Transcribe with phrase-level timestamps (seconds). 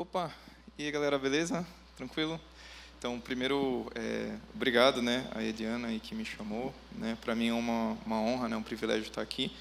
[0.00, 0.32] Opa,
[0.78, 1.66] e aí galera, beleza?
[1.94, 2.40] Tranquilo?
[2.98, 7.52] Então, primeiro, é, obrigado, né, a Eliana aí que me chamou, né, para mim é
[7.52, 9.52] uma, uma honra, né, um privilégio estar aqui.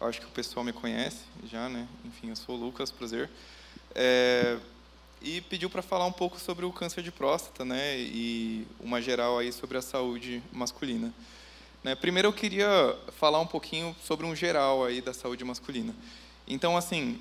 [0.00, 3.28] Acho que o pessoal me conhece já, né, enfim, eu sou o Lucas, prazer.
[3.94, 4.58] É,
[5.20, 9.38] e pediu para falar um pouco sobre o câncer de próstata, né, e uma geral
[9.38, 11.12] aí sobre a saúde masculina.
[11.84, 15.94] Né, primeiro eu queria falar um pouquinho sobre um geral aí da saúde masculina.
[16.46, 17.20] Então, assim,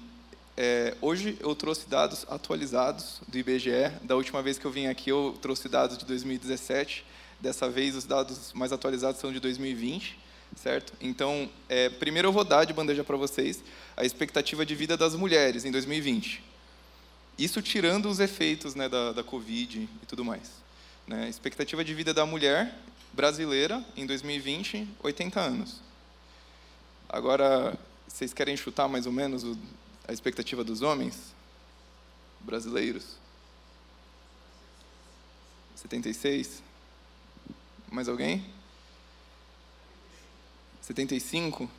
[0.59, 3.91] é, hoje eu trouxe dados atualizados do IBGE.
[4.01, 7.05] Da última vez que eu vim aqui, eu trouxe dados de 2017.
[7.39, 10.17] Dessa vez, os dados mais atualizados são de 2020,
[10.55, 10.93] certo?
[10.99, 13.63] Então, é, primeiro eu vou dar de bandeja para vocês
[13.95, 16.43] a expectativa de vida das mulheres em 2020.
[17.37, 20.53] Isso tirando os efeitos né, da, da Covid e tudo mais.
[21.05, 21.29] Né?
[21.29, 22.75] Expectativa de vida da mulher
[23.13, 25.81] brasileira em 2020, 80 anos.
[27.07, 27.77] Agora,
[28.07, 29.55] vocês querem chutar mais ou menos o
[30.07, 31.33] a expectativa dos homens
[32.39, 33.17] brasileiros?
[35.75, 36.63] 76?
[37.91, 38.43] Mais alguém?
[40.81, 41.69] 75?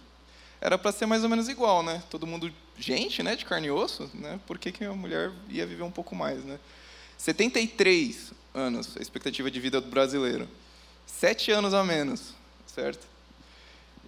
[0.61, 2.03] Era para ser mais ou menos igual, né?
[2.11, 4.39] Todo mundo gente, né, de carne e osso, né?
[4.47, 6.59] Por que, que a mulher ia viver um pouco mais, né?
[7.17, 10.49] 73 anos, a expectativa de vida do brasileiro.
[11.07, 12.35] Sete anos a menos,
[12.67, 13.07] certo?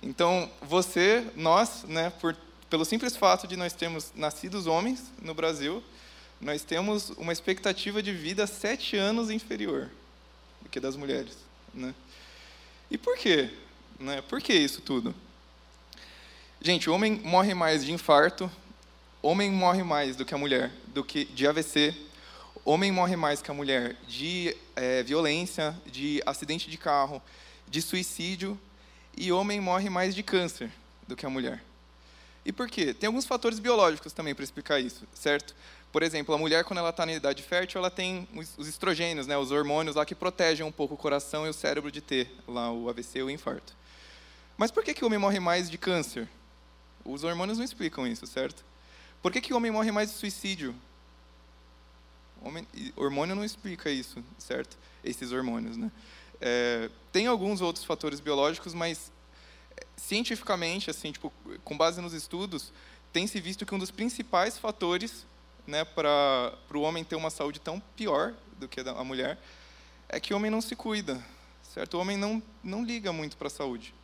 [0.03, 2.37] Então, você, nós, né, por
[2.71, 5.83] pelo simples fato de nós termos nascidos homens no Brasil,
[6.41, 9.91] nós temos uma expectativa de vida sete anos inferior
[10.63, 11.37] do que das mulheres.
[11.75, 11.93] Né?
[12.89, 13.51] E por quê?
[13.99, 14.23] Né?
[14.23, 15.13] Por que isso tudo?
[16.63, 18.49] Gente, o homem morre mais de infarto,
[19.21, 21.95] homem morre mais do que a mulher, do que de AVC,
[22.65, 27.21] homem morre mais que a mulher de é, violência, de acidente de carro,
[27.69, 28.59] de suicídio,
[29.17, 30.71] e homem morre mais de câncer
[31.09, 31.65] do que a mulher.
[32.51, 32.93] E por quê?
[32.93, 35.55] Tem alguns fatores biológicos também para explicar isso, certo?
[35.93, 39.39] Por exemplo, a mulher, quando ela está na idade fértil, ela tem os estrogênios, né,
[39.39, 42.73] os hormônios lá que protegem um pouco o coração e o cérebro de ter lá
[42.73, 43.73] o AVC ou o infarto.
[44.59, 46.29] Mas por que, que o homem morre mais de câncer?
[47.05, 48.65] Os hormônios não explicam isso, certo?
[49.23, 50.75] Por que, que o homem morre mais de suicídio?
[52.43, 54.77] Homem, hormônio não explica isso, certo?
[55.05, 55.89] Esses hormônios, né?
[56.41, 59.13] É, tem alguns outros fatores biológicos, mas
[59.97, 61.33] cientificamente, assim, tipo,
[61.65, 62.73] com base nos estudos,
[63.13, 65.27] tem se visto que um dos principais fatores
[65.67, 69.39] né, para o homem ter uma saúde tão pior do que a mulher
[70.09, 71.25] é que o homem não se cuida,
[71.75, 71.95] certo?
[71.97, 73.95] O homem não, não liga muito para a saúde.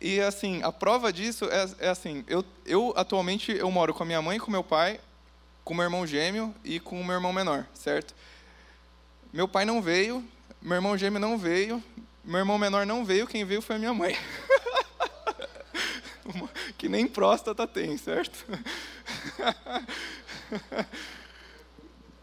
[0.00, 4.06] E assim, a prova disso é, é, assim, eu, eu atualmente eu moro com a
[4.06, 5.00] minha mãe, com meu pai,
[5.64, 8.12] com meu irmão gêmeo e com o meu irmão menor, certo?
[9.32, 10.28] Meu pai não veio,
[10.60, 11.82] meu irmão gêmeo não veio,
[12.24, 14.16] meu irmão menor não veio, quem veio foi a minha mãe.
[16.78, 18.46] que nem próstata tem, certo?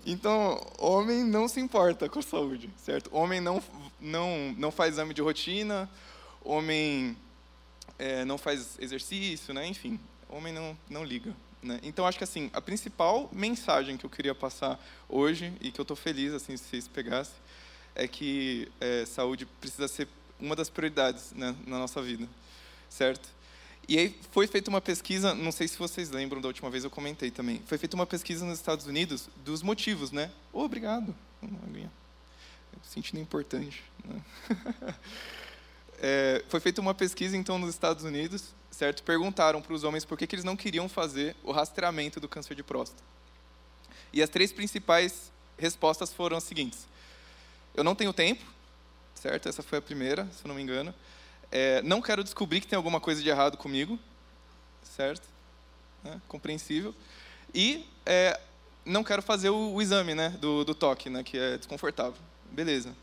[0.06, 3.10] Então, homem não se importa com a saúde, certo?
[3.14, 3.62] Homem não,
[4.00, 5.90] não, não faz exame de rotina,
[6.44, 7.16] homem
[8.00, 9.68] é, não faz exercício, né?
[9.68, 11.36] enfim, homem não, não liga.
[11.62, 11.80] Né?
[11.84, 15.84] Então, acho que assim, a principal mensagem que eu queria passar hoje, e que eu
[15.84, 17.36] estou feliz assim, se vocês pegassem,
[17.96, 20.08] é que é, saúde precisa ser
[20.40, 22.28] uma das prioridades né, na nossa vida,
[22.90, 23.30] certo?
[23.88, 26.92] E aí foi feita uma pesquisa, não sei se vocês lembram da última vez eu
[26.92, 27.60] comentei também.
[27.66, 30.32] Foi feita uma pesquisa nos Estados Unidos dos motivos, né?
[30.54, 31.16] Oh, obrigado.
[32.84, 33.84] Sentindo importante.
[34.06, 34.22] Né?
[35.98, 39.02] é, foi feita uma pesquisa então nos Estados Unidos, certo?
[39.02, 42.54] Perguntaram para os homens por que, que eles não queriam fazer o rastreamento do câncer
[42.54, 43.02] de próstata.
[44.14, 46.88] E as três principais respostas foram as seguintes:
[47.80, 48.44] eu não tenho tempo,
[49.16, 49.48] certo?
[49.48, 50.94] Essa foi a primeira, se eu não me engano.
[51.50, 53.98] É, não quero descobrir que tem alguma coisa de errado comigo,
[54.84, 55.26] certo?
[56.04, 56.94] É, compreensível.
[57.54, 58.38] E é,
[58.84, 62.20] não quero fazer o, o exame né, do, do, toque, né, que é desconfortável.
[62.52, 62.94] Beleza.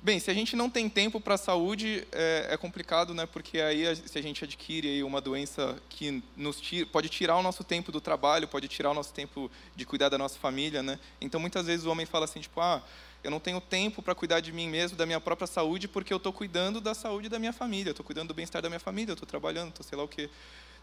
[0.00, 3.26] Bem, se a gente não tem tempo para a saúde, é, é, complicado, né?
[3.26, 7.42] Porque aí, se a gente adquire aí uma doença que nos tira, pode tirar o
[7.42, 11.00] nosso tempo do trabalho, pode tirar o nosso tempo de cuidar da nossa família, né?
[11.20, 12.80] Então, muitas vezes o homem fala assim, tipo, ah,
[13.24, 16.18] eu não tenho tempo para cuidar de mim mesmo, da minha própria saúde, porque eu
[16.18, 19.26] estou cuidando da saúde da minha família, estou cuidando do bem-estar da minha família, estou
[19.26, 20.30] trabalhando, estou sei lá o quê.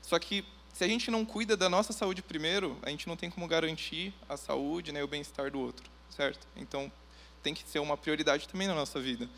[0.01, 3.29] Só que se a gente não cuida da nossa saúde primeiro, a gente não tem
[3.29, 6.45] como garantir a saúde, né, o bem-estar do outro, certo?
[6.57, 6.91] Então,
[7.45, 9.29] tem que ser uma prioridade também na nossa vida.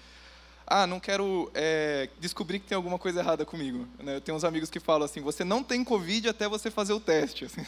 [0.65, 3.85] Ah, não quero é, descobrir que tem alguma coisa errada comigo.
[3.99, 4.15] Né?
[4.15, 7.01] Eu tenho uns amigos que falam assim: você não tem Covid até você fazer o
[7.01, 7.43] teste.
[7.47, 7.61] Assim,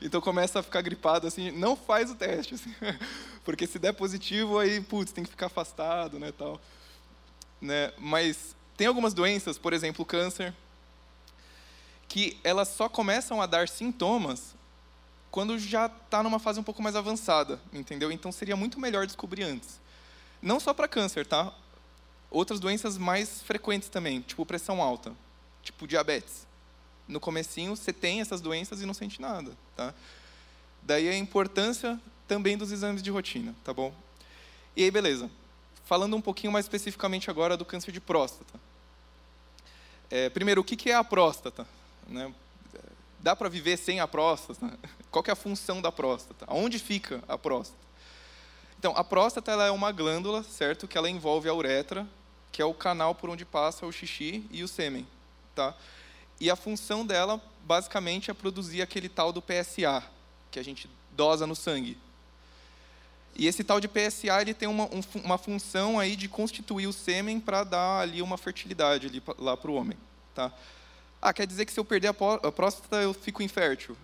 [0.00, 2.54] então começa a ficar gripado assim, não faz o teste.
[2.54, 2.74] Assim,
[3.44, 6.58] porque se der positivo, aí, putz, tem que ficar afastado, né, tal.
[7.60, 7.92] Né?
[7.98, 10.54] Mas tem algumas doenças, por exemplo, o câncer,
[12.08, 14.54] que elas só começam a dar sintomas
[15.30, 18.10] quando já está numa fase um pouco mais avançada, entendeu?
[18.10, 19.80] Então seria muito melhor descobrir antes.
[20.40, 21.52] Não só para câncer, tá?
[22.30, 25.12] Outras doenças mais frequentes também, tipo pressão alta,
[25.62, 26.46] tipo diabetes.
[27.06, 29.94] No comecinho você tem essas doenças e não sente nada, tá?
[30.82, 33.92] Daí a importância também dos exames de rotina, tá bom?
[34.76, 35.28] E aí, beleza.
[35.84, 38.60] Falando um pouquinho mais especificamente agora do câncer de próstata.
[40.10, 41.66] É, primeiro, o que é a próstata?
[42.06, 42.32] Né?
[43.20, 44.78] Dá para viver sem a próstata?
[45.10, 46.46] Qual é a função da próstata?
[46.48, 47.88] Onde fica a próstata?
[48.78, 50.86] Então, a próstata ela é uma glândula, certo?
[50.86, 52.06] Que ela envolve a uretra,
[52.52, 55.06] que é o canal por onde passa o xixi e o sêmen,
[55.54, 55.74] tá?
[56.40, 60.04] E a função dela, basicamente, é produzir aquele tal do PSA,
[60.50, 61.98] que a gente dosa no sangue.
[63.34, 66.92] E esse tal de PSA ele tem uma, um, uma função aí de constituir o
[66.92, 69.98] sêmen para dar ali uma fertilidade ali, lá para o homem,
[70.34, 70.52] tá?
[71.20, 73.96] Ah, quer dizer que se eu perder a próstata eu fico infértil?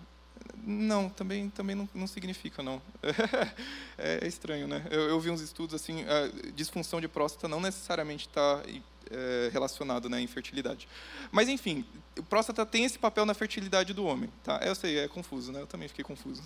[0.67, 2.81] Não, também, também não, não significa, não.
[3.97, 4.85] é, é, estranho, né?
[4.89, 8.63] Eu, eu, vi uns estudos assim, a disfunção de próstata não necessariamente está
[9.11, 10.87] é, relacionado né, à infertilidade.
[11.31, 11.85] Mas, enfim,
[12.17, 14.29] a próstata tem esse papel na fertilidade do homem.
[14.43, 14.59] Tá?
[14.63, 15.61] Eu sei, é confuso, né?
[15.61, 16.41] Eu também fiquei confuso.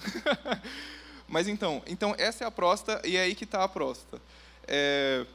[1.28, 4.22] Mas, então, então, essa é a próstata e é aí que está a próstata.
[4.68, 5.26] É...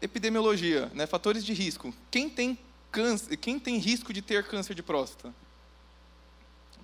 [0.00, 1.06] Epidemiologia, né?
[1.06, 1.92] fatores de risco.
[2.10, 2.58] Quem tem
[2.90, 5.34] câncer, quem tem risco de ter câncer de próstata?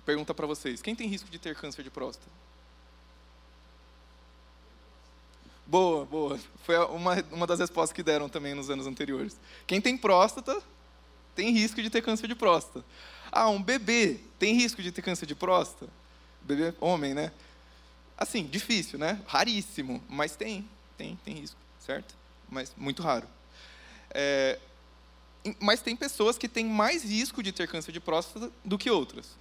[0.05, 2.31] Pergunta para vocês: quem tem risco de ter câncer de próstata?
[5.65, 6.39] Boa, boa.
[6.63, 9.37] Foi uma, uma das respostas que deram também nos anos anteriores.
[9.67, 10.61] Quem tem próstata
[11.35, 12.85] tem risco de ter câncer de próstata.
[13.29, 15.91] Ah, um bebê tem risco de ter câncer de próstata?
[16.41, 17.33] Bebê homem, né?
[18.17, 19.21] Assim, difícil, né?
[19.27, 20.67] Raríssimo, mas tem,
[20.97, 22.15] tem, tem risco, certo?
[22.49, 23.27] Mas muito raro.
[24.11, 24.57] É,
[25.59, 29.35] mas tem pessoas que têm mais risco de ter câncer de próstata do que outras.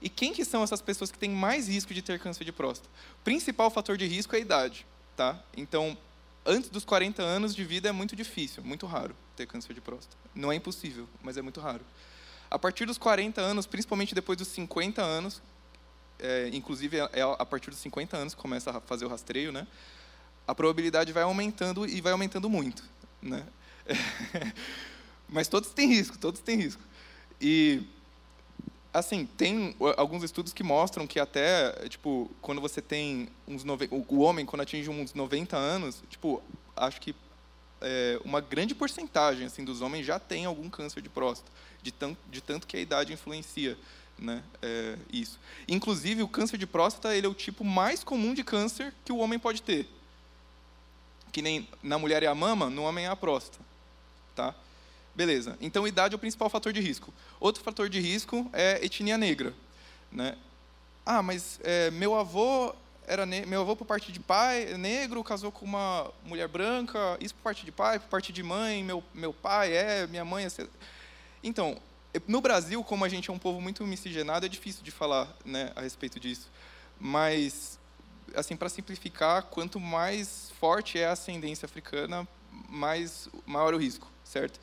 [0.00, 2.88] E quem que são essas pessoas que têm mais risco de ter câncer de próstata?
[3.20, 4.86] O principal fator de risco é a idade.
[5.16, 5.42] Tá?
[5.56, 5.96] Então,
[6.44, 10.16] antes dos 40 anos de vida é muito difícil, muito raro ter câncer de próstata.
[10.34, 11.84] Não é impossível, mas é muito raro.
[12.50, 15.42] A partir dos 40 anos, principalmente depois dos 50 anos,
[16.18, 19.66] é, inclusive é a partir dos 50 anos que começa a fazer o rastreio, né?
[20.46, 22.84] A probabilidade vai aumentando e vai aumentando muito,
[23.20, 23.44] né?
[25.28, 26.82] mas todos têm risco, todos têm risco.
[27.40, 27.82] E
[28.92, 33.62] assim, tem alguns estudos que mostram que até, tipo, quando você tem uns...
[33.62, 33.88] Nove...
[33.90, 36.42] O homem, quando atinge uns 90 anos, tipo,
[36.74, 37.14] acho que
[37.80, 41.50] é, uma grande porcentagem assim, dos homens já tem algum câncer de próstata,
[41.82, 43.76] de, tanto, de tanto que a idade influencia
[44.18, 45.38] né, é, isso.
[45.68, 49.18] Inclusive, o câncer de próstata ele é o tipo mais comum de câncer que o
[49.18, 49.86] homem pode ter.
[51.30, 53.62] Que nem na mulher é a mama, no homem é a próstata.
[54.34, 54.54] Tá?
[55.16, 55.56] Beleza.
[55.62, 57.12] Então, idade é o principal fator de risco.
[57.40, 59.54] Outro fator de risco é etnia negra.
[60.12, 60.36] Né?
[61.06, 62.74] Ah, mas é, meu avô
[63.06, 67.16] era meu avô por parte de pai é negro casou com uma mulher branca.
[67.18, 68.84] Isso por parte de pai, por parte de mãe.
[68.84, 70.48] Meu meu pai é, minha mãe é.
[71.42, 71.80] Então,
[72.28, 75.72] no Brasil, como a gente é um povo muito miscigenado, é difícil de falar né,
[75.74, 76.50] a respeito disso.
[77.00, 77.78] Mas,
[78.34, 82.26] assim, para simplificar, quanto mais forte é a ascendência africana,
[82.68, 84.58] mais maior o risco, certo?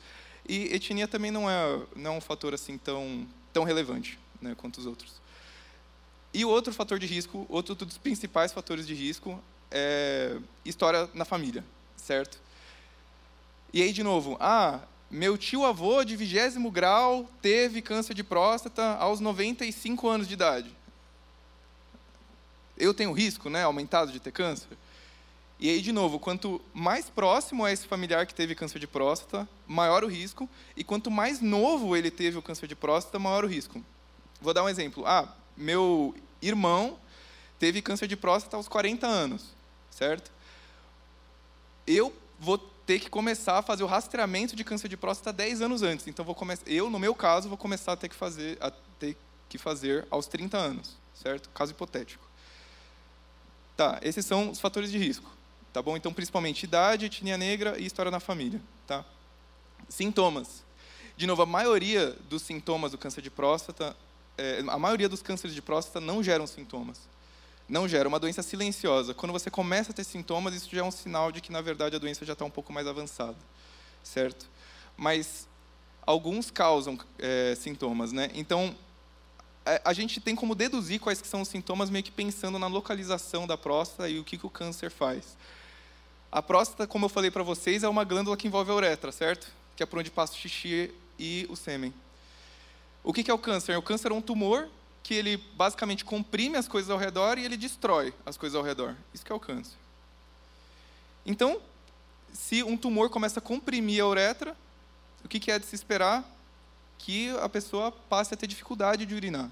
[0.48, 4.78] E etnia também não é, não é um fator assim tão, tão relevante né, quanto
[4.78, 5.14] os outros.
[6.32, 11.64] E outro fator de risco, outro dos principais fatores de risco, é história na família,
[11.96, 12.38] certo?
[13.72, 19.20] E aí, de novo, ah, meu tio-avô de vigésimo grau teve câncer de próstata aos
[19.20, 20.70] 95 anos de idade.
[22.76, 24.68] Eu tenho risco né, aumentado de ter câncer?
[25.58, 29.48] E aí, de novo, quanto mais próximo é esse familiar que teve câncer de próstata,
[29.66, 30.48] maior o risco.
[30.76, 33.82] E quanto mais novo ele teve o câncer de próstata, maior o risco.
[34.40, 35.06] Vou dar um exemplo.
[35.06, 36.98] Ah, meu irmão
[37.58, 39.46] teve câncer de próstata aos 40 anos,
[39.90, 40.30] certo?
[41.86, 45.82] Eu vou ter que começar a fazer o rastreamento de câncer de próstata 10 anos
[45.82, 46.06] antes.
[46.06, 49.16] Então, vou começar, eu, no meu caso, vou começar a ter que fazer, a ter
[49.48, 51.48] que fazer aos 30 anos, certo?
[51.50, 52.24] Caso hipotético.
[53.76, 55.30] Tá, esses são os fatores de risco.
[55.74, 55.96] Tá bom?
[55.96, 58.62] Então, principalmente idade, etnia negra e história na família.
[58.86, 59.04] Tá?
[59.88, 60.62] Sintomas.
[61.16, 63.96] De novo, a maioria dos sintomas do câncer de próstata,
[64.38, 67.00] é, a maioria dos cânceres de próstata não geram sintomas.
[67.68, 69.14] Não gera, uma doença silenciosa.
[69.14, 71.96] Quando você começa a ter sintomas, isso já é um sinal de que, na verdade,
[71.96, 73.36] a doença já está um pouco mais avançada.
[74.04, 74.46] Certo?
[74.96, 75.48] Mas
[76.06, 78.30] alguns causam é, sintomas, né?
[78.34, 78.76] Então,
[79.84, 83.44] a gente tem como deduzir quais que são os sintomas meio que pensando na localização
[83.44, 85.36] da próstata e o que, que o câncer faz.
[86.34, 89.46] A próstata, como eu falei para vocês, é uma glândula que envolve a uretra, certo?
[89.76, 91.94] Que é por onde passa o xixi e o sêmen.
[93.04, 93.78] O que é o câncer?
[93.78, 94.68] O câncer é um tumor
[95.00, 98.96] que ele basicamente comprime as coisas ao redor e ele destrói as coisas ao redor.
[99.14, 99.76] Isso que é o câncer.
[101.24, 101.60] Então,
[102.32, 104.56] se um tumor começa a comprimir a uretra,
[105.24, 106.24] o que é de se esperar?
[106.98, 109.48] Que a pessoa passe a ter dificuldade de urinar.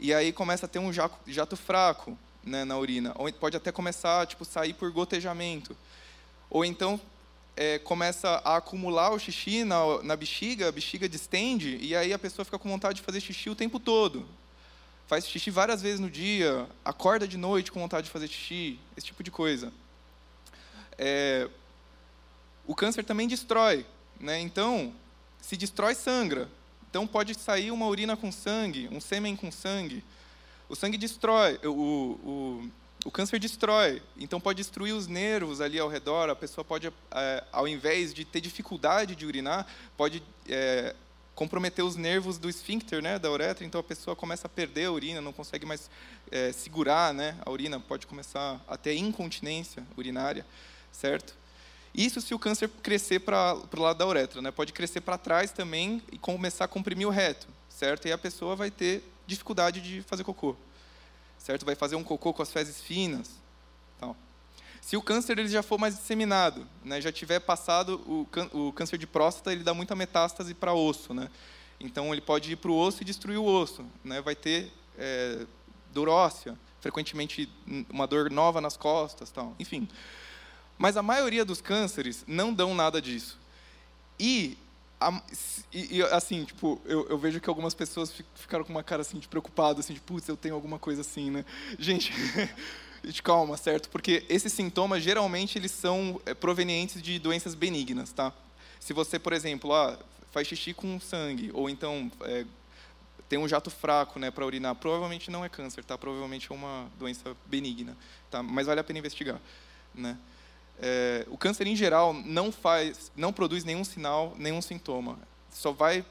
[0.00, 3.12] E aí começa a ter um jato, fraco né, na urina.
[3.16, 5.76] Ou pode até começar tipo, sair por gotejamento.
[6.50, 7.00] Ou então
[7.56, 12.18] é, começa a acumular o xixi na, na bexiga, a bexiga distende, e aí a
[12.18, 14.26] pessoa fica com vontade de fazer xixi o tempo todo.
[15.06, 19.06] Faz xixi várias vezes no dia, acorda de noite com vontade de fazer xixi, esse
[19.06, 19.72] tipo de coisa.
[20.96, 21.48] É,
[22.66, 23.84] o câncer também destrói,
[24.18, 24.40] né?
[24.40, 24.92] então,
[25.40, 26.48] se destrói, sangra.
[26.88, 30.04] Então, pode sair uma urina com sangue, um sêmen com sangue.
[30.72, 32.70] O sangue destrói, o, o,
[33.04, 36.30] o câncer destrói, então pode destruir os nervos ali ao redor.
[36.30, 39.66] A pessoa pode, é, ao invés de ter dificuldade de urinar,
[39.98, 40.96] pode é,
[41.34, 43.66] comprometer os nervos do esfíncter, né, da uretra.
[43.66, 45.90] Então a pessoa começa a perder a urina, não consegue mais
[46.30, 47.78] é, segurar, né, a urina.
[47.78, 50.46] Pode começar a incontinência urinária,
[50.90, 51.34] certo?
[51.94, 54.50] Isso se o câncer crescer para o lado da uretra, né?
[54.50, 58.08] Pode crescer para trás também e começar a comprimir o reto, certo?
[58.08, 60.56] E a pessoa vai ter dificuldade de fazer cocô
[61.42, 61.66] certo?
[61.66, 63.30] Vai fazer um cocô com as fezes finas.
[63.98, 64.16] Tal.
[64.80, 68.96] Se o câncer ele já for mais disseminado, né, já tiver passado o, o câncer
[68.96, 71.28] de próstata, ele dá muita metástase para osso, né?
[71.80, 74.20] Então ele pode ir para o osso e destruir o osso, né?
[74.20, 75.44] Vai ter é,
[75.92, 77.48] dor óssea, frequentemente
[77.90, 79.54] uma dor nova nas costas, tal.
[79.58, 79.88] Enfim.
[80.78, 83.38] Mas a maioria dos cânceres não dão nada disso.
[84.18, 84.56] E
[85.72, 89.18] e, e, assim, tipo, eu, eu, vejo que algumas pessoas ficaram com uma cara assim
[89.18, 91.44] de preocupado, assim, de putz, eu tenho alguma coisa assim, né?
[91.78, 92.12] Gente,
[93.22, 93.88] calma, certo?
[93.88, 98.32] Porque esses sintomas geralmente eles são é, provenientes de doenças benignas, tá?
[98.78, 99.98] Se você, por exemplo, ah,
[100.30, 102.44] faz xixi com sangue, ou então é,
[103.28, 105.96] tem um jato fraco, né, para urinar, provavelmente não é câncer, tá?
[105.96, 107.96] Provavelmente é uma doença benigna,
[108.30, 108.42] tá?
[108.42, 109.40] Mas vale a pena investigar,
[109.94, 110.18] né?
[110.84, 115.16] É, o câncer em geral não faz, não produz nenhum sinal, nenhum sintoma.
[115.48, 116.04] Só vai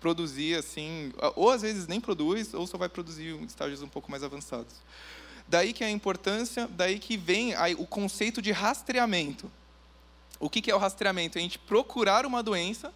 [0.00, 4.10] produzir assim, ou às vezes nem produz, ou só vai produzir em estágios um pouco
[4.10, 4.74] mais avançados.
[5.46, 9.50] Daí que é a importância, daí que vem o conceito de rastreamento.
[10.40, 11.36] O que é o rastreamento?
[11.36, 12.92] É a gente procurar uma doença,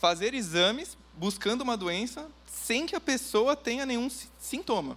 [0.00, 4.96] fazer exames buscando uma doença, sem que a pessoa tenha nenhum sintoma,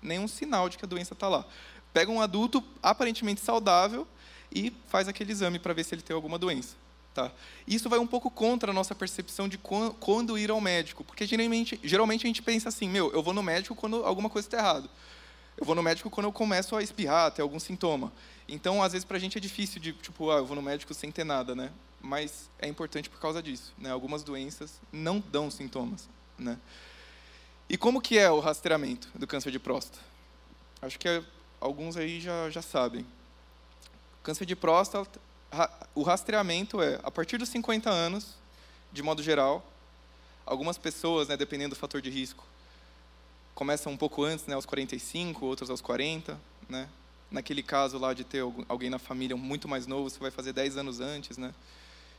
[0.00, 1.44] nenhum sinal de que a doença está lá.
[1.92, 4.06] Pega um adulto aparentemente saudável
[4.52, 6.74] e faz aquele exame para ver se ele tem alguma doença.
[7.14, 7.30] Tá?
[7.66, 11.78] Isso vai um pouco contra a nossa percepção de quando ir ao médico, porque geralmente,
[11.82, 14.88] geralmente a gente pensa assim, meu, eu vou no médico quando alguma coisa está errada.
[15.56, 18.12] Eu vou no médico quando eu começo a espirrar, ter algum sintoma.
[18.48, 20.94] Então, às vezes, para a gente é difícil de, tipo, ah, eu vou no médico
[20.94, 21.70] sem ter nada, né?
[22.00, 23.90] Mas é importante por causa disso, né?
[23.90, 26.58] Algumas doenças não dão sintomas, né?
[27.68, 29.98] E como que é o rastreamento do câncer de próstata?
[30.80, 31.22] Acho que é,
[31.60, 33.04] alguns aí já, já sabem.
[34.22, 35.20] Câncer de próstata,
[35.94, 38.34] o rastreamento é a partir dos 50 anos,
[38.92, 39.66] de modo geral.
[40.44, 42.44] Algumas pessoas, né, dependendo do fator de risco,
[43.54, 46.88] começam um pouco antes, né, aos 45, outros aos 40, né?
[47.30, 50.76] Naquele caso lá de ter alguém na família muito mais novo, você vai fazer 10
[50.76, 51.54] anos antes, né?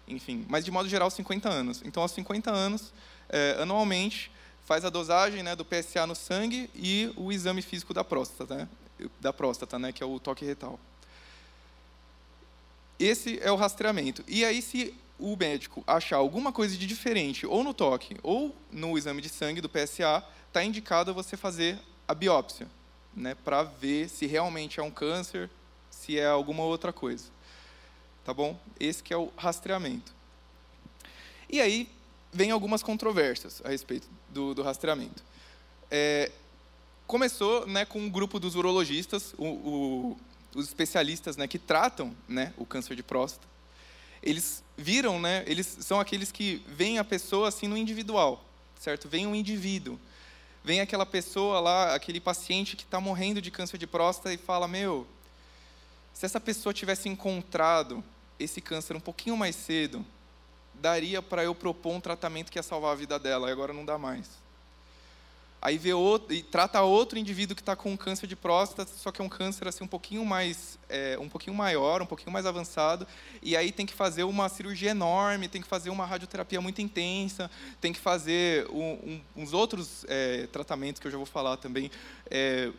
[0.07, 1.81] Enfim, mas de modo geral 50 anos.
[1.85, 2.93] Então, aos 50 anos,
[3.29, 4.31] é, anualmente,
[4.65, 8.69] faz a dosagem né, do PSA no sangue e o exame físico da próstata, né?
[9.19, 10.79] Da próstata, né, que é o toque retal.
[13.01, 14.23] Esse é o rastreamento.
[14.27, 18.95] E aí, se o médico achar alguma coisa de diferente, ou no toque, ou no
[18.95, 22.67] exame de sangue do PSA, está indicado você fazer a biópsia,
[23.15, 25.49] né, para ver se realmente é um câncer,
[25.89, 27.25] se é alguma outra coisa.
[28.23, 28.59] Tá bom?
[28.79, 30.13] Esse que é o rastreamento.
[31.49, 31.89] E aí
[32.31, 35.23] vem algumas controvérsias a respeito do, do rastreamento.
[35.89, 36.31] É,
[37.07, 40.17] começou né, com um grupo dos urologistas, o, o
[40.55, 43.47] os especialistas né, que tratam né, o câncer de próstata,
[44.21, 48.43] eles viram, né, eles são aqueles que veem a pessoa assim no individual,
[48.79, 49.07] certo?
[49.07, 49.99] Vem um indivíduo,
[50.63, 54.67] vem aquela pessoa lá, aquele paciente que está morrendo de câncer de próstata e fala,
[54.67, 55.07] meu,
[56.13, 58.03] se essa pessoa tivesse encontrado
[58.39, 60.05] esse câncer um pouquinho mais cedo,
[60.73, 63.85] daria para eu propor um tratamento que ia salvar a vida dela, e agora não
[63.85, 64.40] dá mais.
[65.61, 69.11] Aí vê outro, e trata outro indivíduo que está com um câncer de próstata, só
[69.11, 72.47] que é um câncer assim um pouquinho mais, é, um pouquinho maior, um pouquinho mais
[72.47, 73.05] avançado,
[73.43, 77.51] e aí tem que fazer uma cirurgia enorme, tem que fazer uma radioterapia muito intensa,
[77.79, 81.91] tem que fazer um, um, uns outros é, tratamentos que eu já vou falar também,
[82.27, 82.71] é,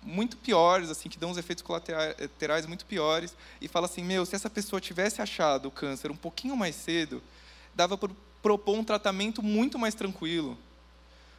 [0.00, 4.36] muito piores, assim, que dão uns efeitos colaterais muito piores, e fala assim, meu, se
[4.36, 7.20] essa pessoa tivesse achado o câncer um pouquinho mais cedo,
[7.74, 10.56] dava para propor um tratamento muito mais tranquilo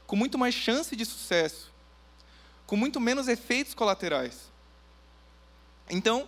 [0.10, 1.72] com muito mais chance de sucesso,
[2.66, 4.50] com muito menos efeitos colaterais.
[5.88, 6.28] Então,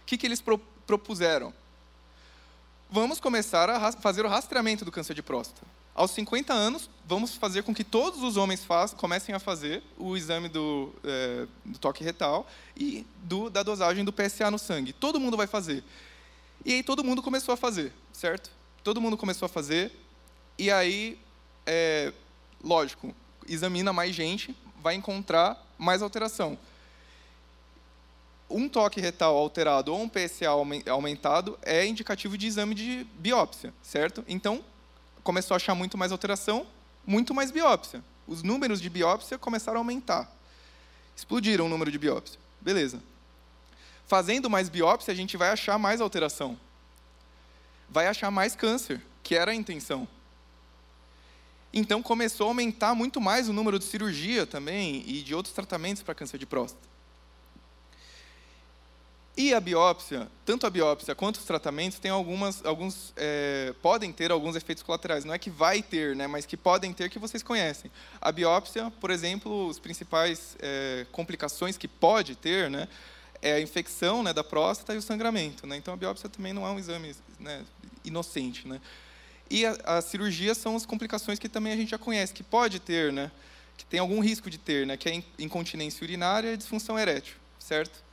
[0.00, 0.56] o que, que eles pro,
[0.86, 1.52] propuseram?
[2.88, 5.66] Vamos começar a fazer o rastreamento do câncer de próstata.
[5.96, 8.64] Aos 50 anos, vamos fazer com que todos os homens
[8.96, 12.46] comecem a fazer o exame do, é, do toque retal
[12.76, 14.92] e do, da dosagem do PSA no sangue.
[14.92, 15.82] Todo mundo vai fazer.
[16.64, 18.52] E aí todo mundo começou a fazer, certo?
[18.84, 19.90] Todo mundo começou a fazer.
[20.56, 21.18] E aí,
[21.66, 22.12] é,
[22.62, 23.14] lógico,
[23.46, 26.58] examina mais gente, vai encontrar mais alteração
[28.50, 30.48] um toque retal alterado ou um PSA
[30.90, 34.24] aumentado é indicativo de exame de biópsia, certo?
[34.26, 34.64] Então,
[35.22, 36.66] começou a achar muito mais alteração,
[37.06, 38.02] muito mais biópsia.
[38.26, 40.30] Os números de biópsia começaram a aumentar.
[41.14, 42.38] Explodiram o número de biópsia.
[42.60, 43.02] Beleza.
[44.06, 46.58] Fazendo mais biópsia, a gente vai achar mais alteração.
[47.90, 50.08] Vai achar mais câncer, que era a intenção.
[51.72, 56.02] Então começou a aumentar muito mais o número de cirurgia também e de outros tratamentos
[56.02, 56.88] para câncer de próstata.
[59.40, 64.32] E a biópsia, tanto a biópsia quanto os tratamentos, tem algumas, alguns, é, podem ter
[64.32, 65.24] alguns efeitos colaterais.
[65.24, 67.88] Não é que vai ter, né, mas que podem ter que vocês conhecem.
[68.20, 72.88] A biópsia, por exemplo, as principais é, complicações que pode ter, né,
[73.40, 75.68] é a infecção né, da próstata e o sangramento.
[75.68, 75.76] Né?
[75.76, 77.64] Então, a biópsia também não é um exame né,
[78.04, 78.66] inocente.
[78.66, 78.80] Né?
[79.50, 82.80] E a, a cirurgia são as complicações que também a gente já conhece, que pode
[82.80, 83.30] ter, né,
[83.76, 88.04] que tem algum risco de ter, né, que é incontinência urinária e disfunção erétil, certo?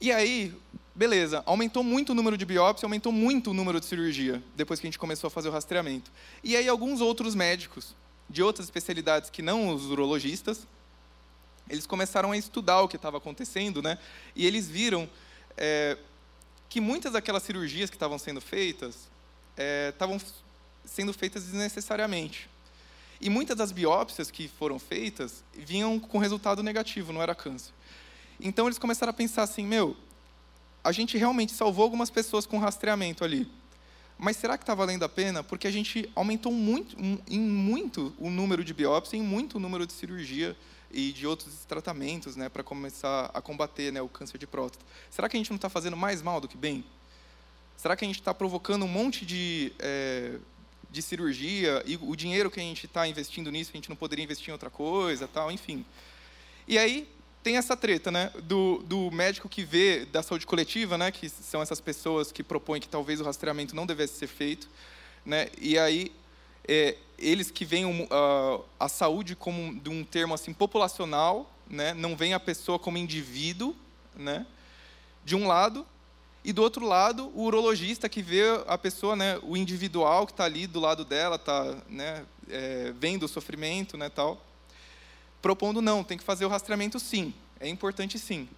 [0.00, 0.54] E aí,
[0.94, 4.86] beleza, aumentou muito o número de biópsia, aumentou muito o número de cirurgia, depois que
[4.86, 6.10] a gente começou a fazer o rastreamento.
[6.42, 7.94] E aí, alguns outros médicos,
[8.28, 10.66] de outras especialidades que não os urologistas,
[11.68, 13.98] eles começaram a estudar o que estava acontecendo, né?
[14.34, 15.08] E eles viram
[15.56, 15.98] é,
[16.68, 19.08] que muitas daquelas cirurgias que estavam sendo feitas
[19.60, 20.18] é, estavam
[20.86, 22.48] sendo feitas desnecessariamente.
[23.20, 27.72] E muitas das biópsias que foram feitas vinham com resultado negativo, não era câncer.
[28.40, 29.94] Então eles começaram a pensar assim: meu,
[30.82, 33.46] a gente realmente salvou algumas pessoas com rastreamento ali.
[34.18, 35.42] Mas será que está valendo a pena?
[35.42, 36.96] Porque a gente aumentou muito,
[37.28, 40.56] em muito o número de biópsia, em muito o número de cirurgia
[40.90, 44.84] e de outros tratamentos, né, para começar a combater né, o câncer de próstata.
[45.10, 46.84] Será que a gente não está fazendo mais mal do que bem?
[47.80, 50.34] Será que a gente está provocando um monte de, é,
[50.90, 54.22] de cirurgia e o dinheiro que a gente está investindo nisso a gente não poderia
[54.22, 55.82] investir em outra coisa, tal, enfim.
[56.68, 57.08] E aí
[57.42, 61.62] tem essa treta, né, do, do médico que vê da saúde coletiva, né, que são
[61.62, 64.68] essas pessoas que propõem que talvez o rastreamento não devesse ser feito,
[65.24, 66.12] né, e aí
[66.68, 72.14] é, eles que veem uh, a saúde como de um termo assim populacional, né, não
[72.14, 73.74] veem a pessoa como indivíduo,
[74.14, 74.46] né,
[75.24, 75.86] de um lado,
[76.44, 80.44] e do outro lado o urologista que vê a pessoa, né, o individual que está
[80.44, 84.40] ali do lado dela, está, né, é, vendo o sofrimento, né, tal
[85.40, 88.48] propondo não, tem que fazer o rastreamento sim, é importante sim.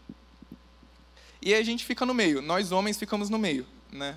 [1.40, 4.16] E aí a gente fica no meio, nós homens ficamos no meio, né?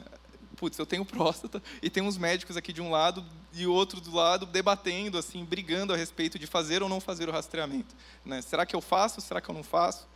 [0.55, 4.13] Putz, eu tenho próstata e tem uns médicos aqui de um lado e outro do
[4.13, 7.95] lado debatendo, assim, brigando a respeito de fazer ou não fazer o rastreamento.
[8.23, 8.41] Né?
[8.41, 9.21] Será que eu faço?
[9.21, 10.07] Será que eu não faço?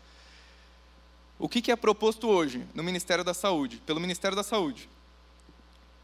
[1.40, 4.90] O que é proposto hoje no Ministério da Saúde, pelo Ministério da Saúde?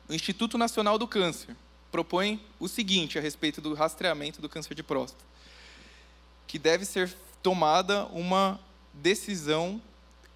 [0.10, 1.56] O Instituto Nacional do Câncer
[1.92, 5.24] propõe o seguinte a respeito do rastreamento do câncer de próstata
[6.48, 8.60] que deve ser tomada uma
[8.94, 9.82] decisão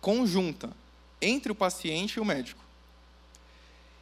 [0.01, 0.69] conjunta
[1.21, 2.63] entre o paciente e o médico.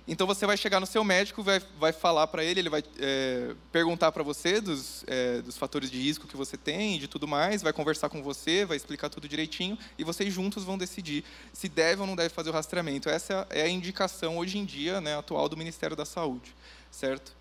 [0.07, 3.53] Então você vai chegar no seu médico, vai, vai falar para ele, ele vai é,
[3.73, 7.61] perguntar para você dos, é, dos fatores de risco que você tem de tudo mais,
[7.61, 11.99] vai conversar com você, vai explicar tudo direitinho e vocês juntos vão decidir se deve
[11.99, 13.09] ou não deve fazer o rastreamento.
[13.09, 16.55] Essa é a indicação hoje em dia, né, atual do Ministério da Saúde,
[16.89, 17.35] certo?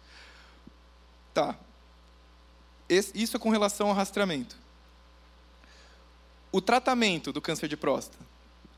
[1.33, 1.57] Tá.
[2.89, 4.57] Isso é com relação ao rastreamento.
[6.51, 8.25] O tratamento do câncer de próstata,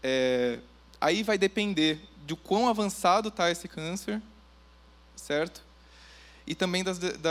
[0.02, 0.58] é,
[1.00, 4.20] aí vai depender de quão avançado está esse câncer,
[5.16, 5.62] certo?
[6.46, 7.30] E também das, da,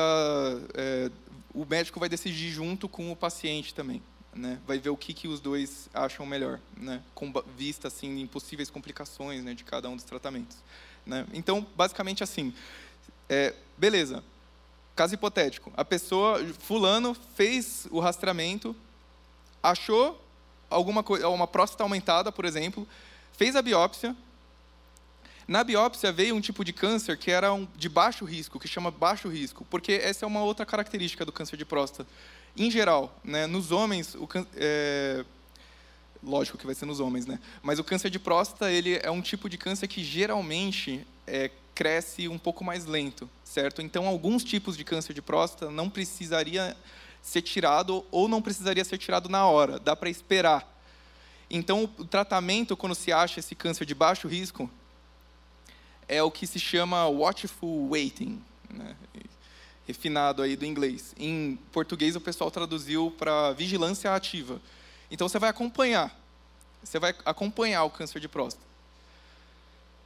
[0.74, 1.12] é,
[1.54, 4.02] o médico vai decidir junto com o paciente também,
[4.34, 4.60] né?
[4.66, 7.04] Vai ver o que, que os dois acham melhor, né?
[7.14, 10.58] Com vista assim em possíveis complicações, né, de cada um dos tratamentos,
[11.06, 11.28] né?
[11.32, 12.52] Então, basicamente assim,
[13.30, 14.24] é, beleza.
[14.96, 18.76] Caso hipotético, a pessoa, fulano, fez o rastreamento,
[19.62, 20.20] achou
[20.72, 22.88] alguma coisa, uma próstata aumentada, por exemplo,
[23.34, 24.16] fez a biópsia.
[25.48, 28.92] Na biópsia veio um tipo de câncer que era um, de baixo risco, que chama
[28.92, 32.10] baixo risco, porque essa é uma outra característica do câncer de próstata.
[32.56, 35.24] Em geral, né, nos homens, o, é,
[36.22, 37.40] lógico que vai ser nos homens, né?
[37.64, 42.28] Mas o câncer de próstata ele é um tipo de câncer que geralmente é, cresce
[42.28, 43.82] um pouco mais lento, certo?
[43.82, 46.76] Então, alguns tipos de câncer de próstata não precisaria
[47.22, 50.76] ser tirado ou não precisaria ser tirado na hora, dá para esperar.
[51.50, 54.70] Então, o tratamento, quando se acha esse câncer de baixo risco,
[56.08, 58.96] é o que se chama watchful waiting, né?
[59.88, 61.16] refinado aí do inglês.
[61.18, 64.62] Em português, o pessoal traduziu para vigilância ativa.
[65.10, 66.14] Então, você vai acompanhar.
[66.84, 68.66] Você vai acompanhar o câncer de próstata.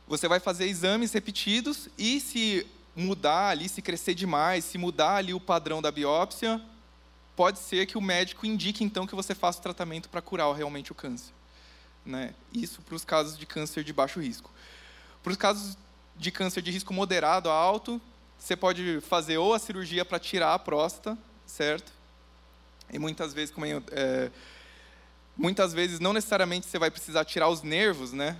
[0.07, 5.33] Você vai fazer exames repetidos e se mudar ali, se crescer demais, se mudar ali
[5.33, 6.61] o padrão da biópsia,
[7.35, 10.91] pode ser que o médico indique então que você faça o tratamento para curar realmente
[10.91, 11.33] o câncer.
[12.05, 12.33] Né?
[12.53, 14.51] Isso para os casos de câncer de baixo risco.
[15.23, 15.77] Para os casos
[16.15, 18.01] de câncer de risco moderado a alto,
[18.37, 21.91] você pode fazer ou a cirurgia para tirar a próstata, certo?
[22.91, 24.29] E muitas vezes, como eu, é,
[25.37, 28.37] muitas vezes não necessariamente você vai precisar tirar os nervos, né,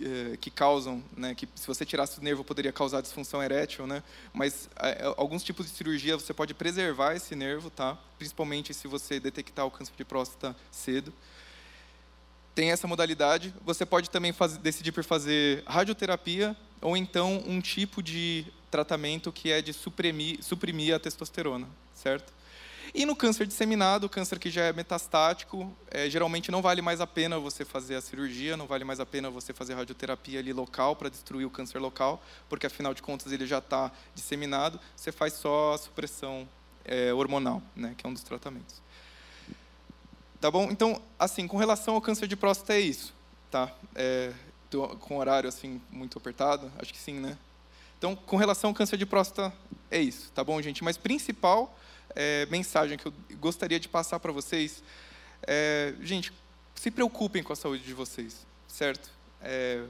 [0.00, 4.02] é, que causam, né, que se você tirasse o nervo poderia causar disfunção erétil, né?
[4.32, 7.98] Mas é, alguns tipos de cirurgia você pode preservar esse nervo, tá?
[8.18, 11.12] Principalmente se você detectar o câncer de próstata cedo.
[12.60, 13.54] Tem essa modalidade.
[13.64, 19.50] Você pode também fazer, decidir por fazer radioterapia ou então um tipo de tratamento que
[19.50, 22.30] é de suprimir, suprimir a testosterona, certo?
[22.92, 27.06] E no câncer disseminado, câncer que já é metastático, é, geralmente não vale mais a
[27.06, 30.94] pena você fazer a cirurgia, não vale mais a pena você fazer radioterapia ali local
[30.94, 34.78] para destruir o câncer local, porque afinal de contas ele já está disseminado.
[34.94, 36.46] Você faz só a supressão
[36.84, 38.82] é, hormonal, né, que é um dos tratamentos.
[40.40, 40.70] Tá bom?
[40.70, 43.12] Então, assim, com relação ao câncer de próstata é isso,
[43.50, 43.70] tá?
[43.94, 44.32] É,
[44.70, 47.36] tô com horário assim muito apertado, acho que sim, né?
[47.98, 49.54] Então, com relação ao câncer de próstata,
[49.90, 50.82] é isso, tá bom, gente?
[50.82, 51.76] Mas principal
[52.16, 54.82] é, mensagem que eu gostaria de passar para vocês
[55.46, 56.32] é, gente,
[56.74, 59.10] se preocupem com a saúde de vocês, certo?
[59.42, 59.84] É,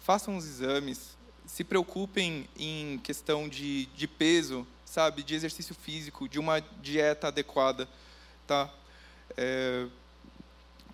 [0.00, 6.38] façam os exames, se preocupem em questão de, de peso, sabe, de exercício físico, de
[6.38, 7.88] uma dieta adequada,
[8.46, 8.72] tá?
[9.36, 9.86] É,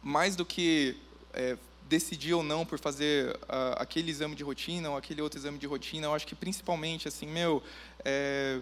[0.03, 0.97] mais do que
[1.33, 1.57] é,
[1.89, 5.67] decidir ou não por fazer uh, aquele exame de rotina ou aquele outro exame de
[5.67, 7.63] rotina, eu acho que principalmente assim, meu,
[8.05, 8.61] é,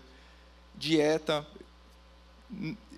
[0.76, 1.46] dieta,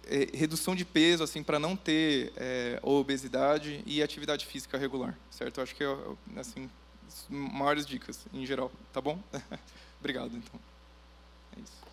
[0.07, 5.59] é, redução de peso, assim, para não ter é, obesidade e atividade física regular, certo?
[5.59, 5.97] Eu acho que é,
[6.37, 6.71] assim,
[7.29, 9.19] maiores dicas em geral, tá bom?
[9.99, 10.61] Obrigado, então.
[11.57, 11.88] É isso.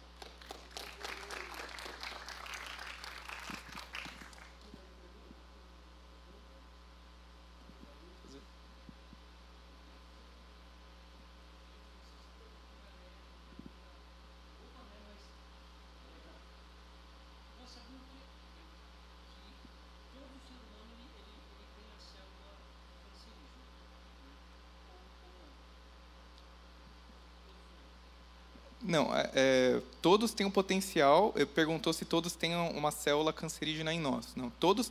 [28.95, 31.33] Não, é, é, todos têm um potencial.
[31.53, 34.33] Perguntou se todos têm uma célula cancerígena em nós.
[34.37, 34.89] Não, todos.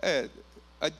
[0.00, 0.28] É,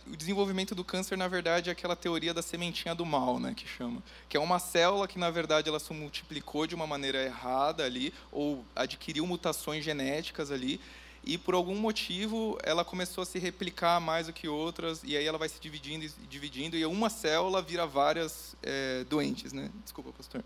[0.09, 3.67] o desenvolvimento do câncer, na verdade, é aquela teoria da sementinha do mal, né, que
[3.67, 7.85] chama, que é uma célula que, na verdade, ela se multiplicou de uma maneira errada
[7.85, 10.81] ali, ou adquiriu mutações genéticas ali,
[11.23, 15.27] e por algum motivo ela começou a se replicar mais do que outras e aí
[15.27, 19.71] ela vai se dividindo e dividindo e uma célula vira várias é, doentes, né?
[19.85, 20.43] Desculpa, pastor.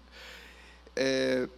[0.97, 1.49] É,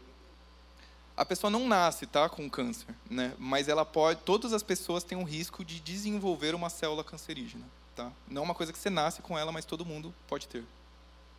[1.17, 3.33] a pessoa não nasce, tá, com câncer, né?
[3.39, 8.13] Mas ela pode, todas as pessoas têm um risco de desenvolver uma célula cancerígena, tá?
[8.29, 10.63] Não é uma coisa que você nasce com ela, mas todo mundo pode ter.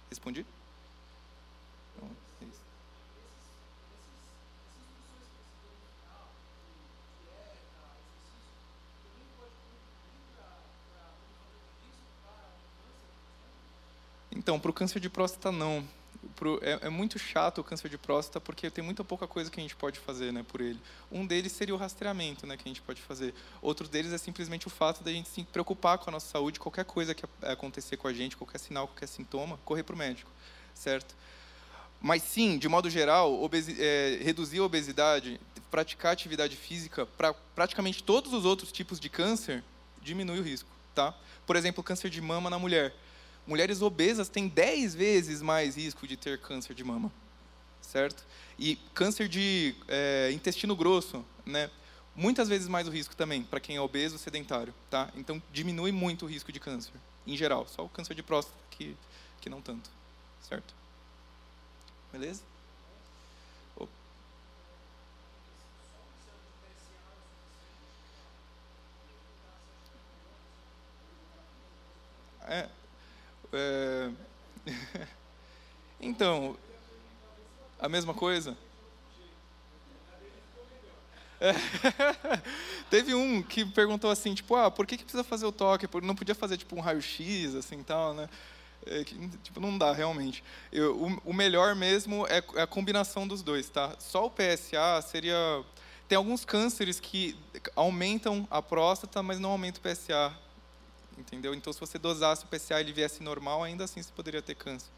[0.10, 0.46] Respondi?
[14.48, 15.86] Então, para o câncer de próstata, não.
[16.38, 19.60] Pro, é, é, muito chato o câncer de próstata porque tem muita pouca coisa que
[19.60, 20.80] a gente pode fazer né, por ele.
[21.12, 23.34] Um deles seria o rastreamento né, que a gente pode fazer.
[23.62, 26.86] Outro deles é simplesmente o fato da gente se preocupar com a nossa saúde, qualquer
[26.86, 30.32] coisa que acontecer com a gente, qualquer sinal, qualquer sintoma, correr para o médico,
[30.74, 31.14] certo?
[32.00, 33.38] Mas sim, de modo geral,
[33.78, 39.62] é, reduzir a obesidade, praticar atividade física, para praticamente todos os outros tipos de câncer,
[40.02, 40.70] diminui o risco.
[40.96, 41.14] Tá?
[41.46, 42.94] Por exemplo, câncer de mama na mulher
[43.48, 47.12] mulheres obesas têm 10 vezes mais risco de ter câncer de mama,
[47.82, 48.26] certo?
[48.60, 51.70] E câncer de é, intestino grosso, né?
[52.16, 55.10] Muitas vezes mais o risco também para quem é obeso sedentário, tá?
[55.16, 56.94] Então diminui muito o risco de câncer,
[57.26, 57.68] em geral.
[57.68, 58.96] Só o câncer de próstata que
[59.40, 59.90] que não tanto,
[60.42, 60.74] certo?
[62.12, 62.42] Beleza?
[72.48, 72.70] É,
[73.54, 74.10] é,
[76.00, 76.58] então,
[77.80, 78.58] a mesma coisa?
[81.40, 81.54] É.
[82.90, 85.88] Teve um que perguntou assim, tipo, ah, por que, que precisa fazer o toque?
[86.02, 88.30] Não podia fazer tipo um raio-x, assim, tal, né?
[88.86, 90.44] É, que, tipo, não dá realmente.
[90.72, 93.96] Eu, o, o, melhor mesmo é, é a combinação dos dois, tá?
[94.00, 95.64] Só o PSA seria
[96.08, 97.38] tem alguns cânceres que
[97.76, 100.34] aumentam a próstata, mas não aumentam o PSA,
[101.18, 101.54] entendeu?
[101.54, 104.56] Então, se você dosasse o PSA e ele viesse normal, ainda assim você poderia ter
[104.56, 104.90] câncer.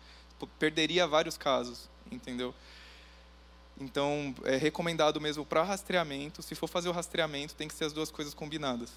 [0.57, 2.53] Perderia vários casos, entendeu?
[3.79, 6.41] Então, é recomendado mesmo para rastreamento.
[6.41, 8.91] Se for fazer o rastreamento, tem que ser as duas coisas combinadas.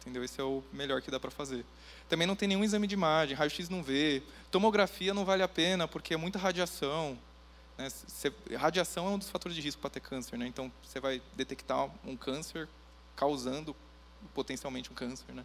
[0.00, 0.24] Entendeu?
[0.24, 1.64] Esse é o melhor que dá para fazer.
[2.08, 4.22] Também não tem nenhum exame de imagem, raio-x não vê.
[4.50, 7.18] Tomografia não vale a pena, porque é muita radiação.
[7.78, 7.88] Né?
[7.90, 10.36] Cê, radiação é um dos fatores de risco para ter câncer.
[10.36, 10.46] Né?
[10.46, 12.68] Então, você vai detectar um câncer
[13.14, 13.74] causando
[14.34, 15.32] potencialmente um câncer.
[15.32, 15.44] Né?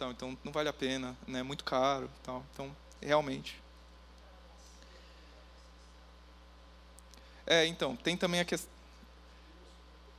[0.00, 1.42] Então, então, não vale a pena, é né?
[1.42, 2.10] muito caro.
[2.22, 2.42] Tal.
[2.54, 3.60] Então, realmente,
[7.50, 8.70] É, então, tem também a questão.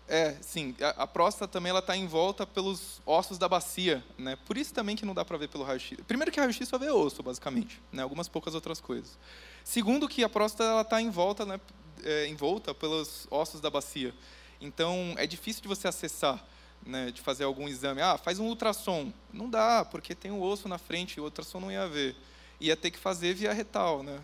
[0.05, 4.37] É, sim, a, a próstata também ela está em volta pelos ossos da bacia, né?
[4.45, 5.97] Por isso também que não dá para ver pelo raio-x.
[6.05, 8.03] Primeiro que raio-x só vê osso, basicamente, né?
[8.03, 9.17] Algumas poucas outras coisas.
[9.63, 11.57] Segundo que a próstata ela está em volta, né?
[12.03, 14.13] É, em volta pelos ossos da bacia.
[14.59, 16.45] Então é difícil de você acessar,
[16.85, 17.11] né?
[17.11, 18.01] De fazer algum exame.
[18.01, 19.11] Ah, faz um ultrassom.
[19.31, 22.15] Não dá, porque tem o osso na frente, o ultrassom não ia ver.
[22.59, 24.19] Ia ter que fazer via retal, né?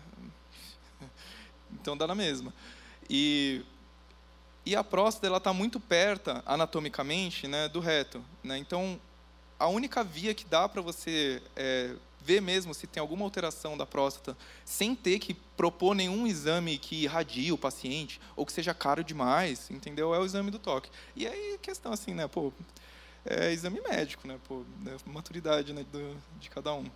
[1.70, 2.52] Então dá na mesma.
[3.10, 3.62] E,
[4.64, 8.24] e a próstata ela está muito perto, anatomicamente, né, do reto.
[8.42, 8.56] Né?
[8.56, 8.98] Então,
[9.58, 13.86] a única via que dá para você é, ver mesmo se tem alguma alteração da
[13.86, 19.02] próstata, sem ter que propor nenhum exame que irradie o paciente, ou que seja caro
[19.02, 20.14] demais, entendeu?
[20.14, 20.90] É o exame do toque.
[21.16, 22.52] E aí, questão assim, né, pô,
[23.24, 26.90] é exame médico, né, pô, né, maturidade né, do, de cada um,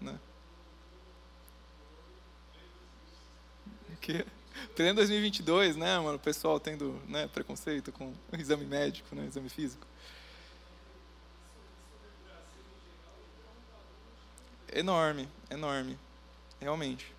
[0.00, 0.18] né.
[4.74, 6.16] Pleno 2022, né, mano?
[6.16, 9.86] O pessoal tendo né, preconceito com o exame médico, né, exame físico.
[14.76, 15.98] Enorme, enorme.
[16.60, 17.10] Realmente.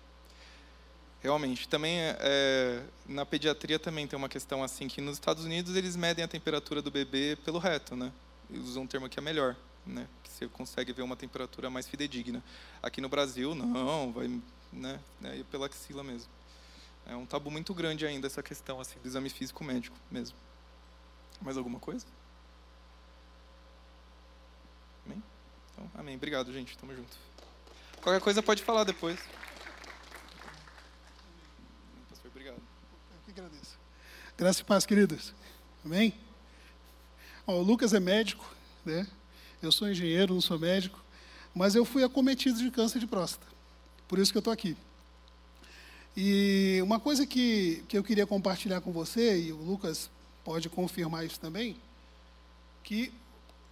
[1.20, 1.68] Realmente.
[1.68, 6.24] Também, é, na pediatria também tem uma questão assim, que nos Estados Unidos eles medem
[6.24, 8.12] a temperatura do bebê pelo reto, né?
[8.48, 10.06] Eles usam um termo que é melhor, né?
[10.22, 12.44] Que você consegue ver uma temperatura mais fidedigna.
[12.80, 14.40] Aqui no Brasil, não, vai,
[14.72, 15.00] né?
[15.24, 16.30] É pela axila mesmo.
[17.06, 20.36] É um tabu muito grande ainda essa questão assim do exame físico médico mesmo.
[21.40, 22.06] Mais alguma coisa?
[25.04, 25.20] Amém?
[25.72, 26.14] Então, amém.
[26.14, 26.78] Obrigado, gente.
[26.78, 27.27] Tamo junto.
[28.02, 29.18] Qualquer coisa pode falar depois.
[32.08, 32.56] Pastor, obrigado.
[32.56, 33.78] Eu que agradeço.
[34.36, 35.34] Graças e paz, queridos.
[35.84, 36.14] Amém?
[37.46, 38.44] Ó, o Lucas é médico,
[38.84, 39.06] né?
[39.60, 41.02] Eu sou engenheiro, não sou médico,
[41.54, 43.46] mas eu fui acometido de câncer de próstata.
[44.06, 44.76] Por isso que eu estou aqui.
[46.16, 50.10] E uma coisa que, que eu queria compartilhar com você, e o Lucas
[50.44, 51.76] pode confirmar isso também,
[52.82, 53.12] que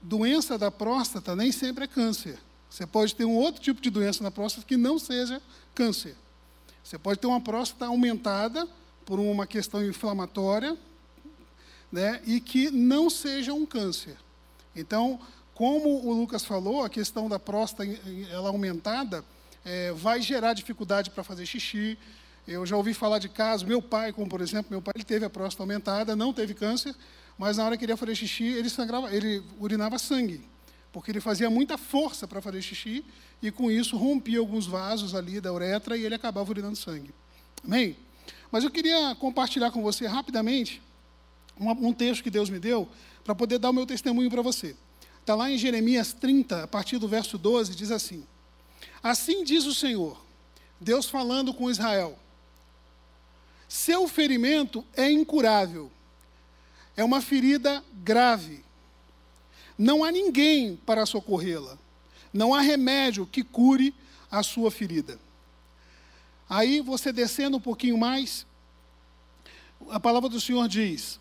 [0.03, 2.39] doença da próstata nem sempre é câncer.
[2.69, 5.41] Você pode ter um outro tipo de doença na próstata que não seja
[5.75, 6.17] câncer.
[6.83, 8.69] Você pode ter uma próstata aumentada
[9.05, 10.77] por uma questão inflamatória,
[11.91, 14.17] né, e que não seja um câncer.
[14.75, 15.19] Então,
[15.55, 17.85] como o Lucas falou, a questão da próstata
[18.31, 19.25] ela aumentada
[19.65, 21.99] é, vai gerar dificuldade para fazer xixi,
[22.47, 25.25] eu já ouvi falar de casos, meu pai, como por exemplo, meu pai ele teve
[25.25, 26.95] a próstata aumentada, não teve câncer,
[27.37, 30.47] mas na hora que ele ia fazer xixi, ele, sangrava, ele urinava sangue,
[30.97, 33.05] porque ele fazia muita força para fazer xixi
[33.43, 37.13] e com isso rompia alguns vasos ali da uretra e ele acabava urinando sangue.
[37.63, 37.95] Amém?
[38.51, 40.81] Mas eu queria compartilhar com você rapidamente
[41.61, 42.89] um, texto que Deus me deu
[43.23, 44.75] para poder dar o meu testemunho para você.
[45.21, 48.25] Está lá em Jeremias 30, a partir do verso 12, diz assim:
[49.03, 50.19] Assim diz o Senhor,
[50.81, 52.19] Deus falando com Israel
[53.69, 55.93] seu ferimento é incurável.
[56.97, 58.65] É uma ferida grave.
[59.79, 61.79] Não há ninguém para socorrê-la.
[62.33, 63.95] Não há remédio que cure
[64.31, 65.19] a sua ferida.
[66.49, 68.47] Aí, você descendo um pouquinho mais,
[69.91, 71.19] a palavra do Senhor diz: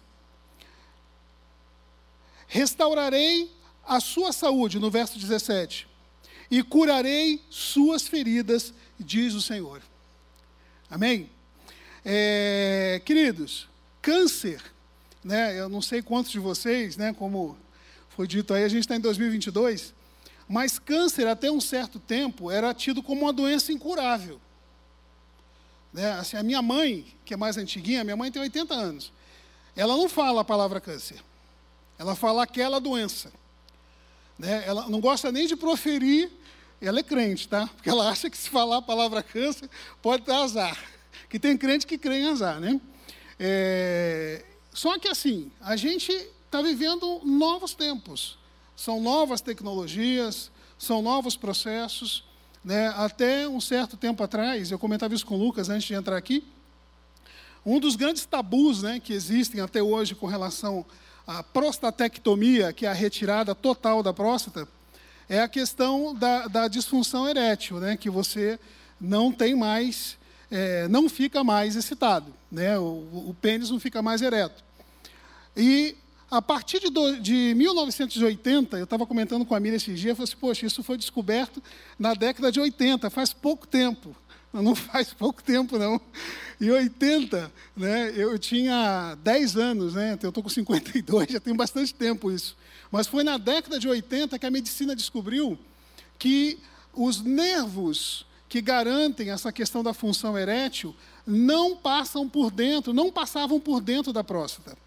[2.47, 3.51] Restaurarei
[3.85, 5.87] a sua saúde, no verso 17,
[6.49, 9.81] e curarei suas feridas, diz o Senhor.
[10.89, 11.29] Amém?
[12.03, 13.67] É, queridos,
[14.01, 14.61] câncer,
[15.23, 17.57] né, eu não sei quantos de vocês, né, como
[18.15, 19.93] foi dito aí, a gente está em 2022,
[20.47, 24.39] mas câncer, até um certo tempo, era tido como uma doença incurável.
[25.91, 26.11] Né?
[26.13, 29.11] Assim, a minha mãe, que é mais antiguinha, minha mãe tem 80 anos,
[29.75, 31.21] ela não fala a palavra câncer,
[31.97, 33.31] ela fala aquela doença.
[34.37, 34.63] Né?
[34.65, 36.31] Ela não gosta nem de proferir
[36.81, 37.67] ela é crente, tá?
[37.67, 39.69] Porque ela acha que se falar a palavra câncer
[40.01, 40.77] pode dar azar.
[41.29, 42.79] Que tem crente que crê em azar, né?
[43.39, 48.37] É, só que assim, a gente está vivendo novos tempos.
[48.77, 52.23] São novas tecnologias, são novos processos.
[52.63, 52.87] Né?
[52.95, 56.45] Até um certo tempo atrás, eu comentava isso com o Lucas antes de entrar aqui,
[57.65, 60.85] um dos grandes tabus né, que existem até hoje com relação
[61.27, 64.67] à prostatectomia, que é a retirada total da próstata,
[65.27, 68.59] é a questão da, da disfunção erétil, né, que você
[69.01, 70.15] não tem mais,
[70.51, 72.83] é, não fica mais excitado, né, o,
[73.29, 74.63] o pênis não fica mais ereto.
[75.57, 75.97] E
[76.29, 80.15] a partir de, do, de 1980, eu estava comentando com a Miriam esse dia, eu
[80.15, 81.61] falei assim, poxa, isso foi descoberto
[81.97, 84.15] na década de 80, faz pouco tempo.
[84.53, 85.99] Não faz pouco tempo, não.
[86.61, 91.53] Em 80, né, eu tinha 10 anos, né, então eu estou com 52, já tem
[91.53, 92.55] bastante tempo isso.
[92.89, 95.59] Mas foi na década de 80 que a medicina descobriu
[96.17, 96.57] que
[96.93, 100.95] os nervos que garantem essa questão da função erétil
[101.27, 104.84] não passam por dentro, não passavam por dentro da próstata.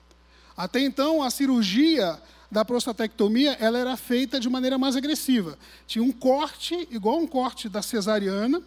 [0.58, 5.56] Até então, a cirurgia da prostatectomia ela era feita de maneira mais agressiva.
[5.86, 8.60] Tinha um corte, igual um corte da cesariana,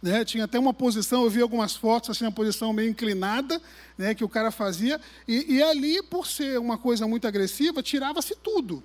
[0.00, 0.24] né?
[0.24, 3.60] Tinha até uma posição, eu vi algumas fotos assim, uma posição meio inclinada,
[3.98, 8.34] né, que o cara fazia, e, e ali, por ser uma coisa muito agressiva, tirava-se
[8.36, 8.82] tudo.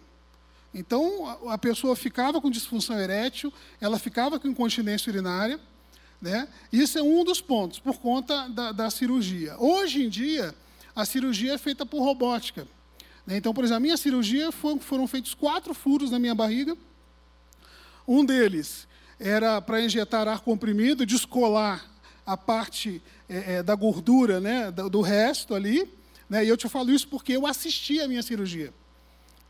[0.74, 5.58] Então, a, pessoa ficava com disfunção erétil, ela ficava com incontinência urinária,
[6.22, 6.50] né?
[6.74, 9.56] Isso é um dos pontos, por conta da, da cirurgia.
[9.58, 10.54] Hoje em dia,
[10.96, 12.68] a cirurgia é feita por robótica.
[13.28, 13.38] Né?
[13.38, 16.78] Então, por exemplo, a minha cirurgia foram feitos quatro furos na minha barriga.
[18.08, 18.88] Um deles
[19.20, 21.86] era para injetar ar comprimido, descolar
[22.26, 25.92] a parte é, é, da gordura né, do, do resto ali.
[26.30, 28.74] Né, e eu te falo isso porque eu assisti a minha cirurgia.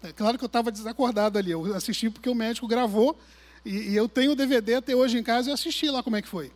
[0.04, 3.18] É claro que eu estava desacordado ali, eu assisti porque o médico gravou,
[3.66, 6.22] e, e eu tenho o DVD até hoje em casa e assisti lá como é
[6.22, 6.52] que foi.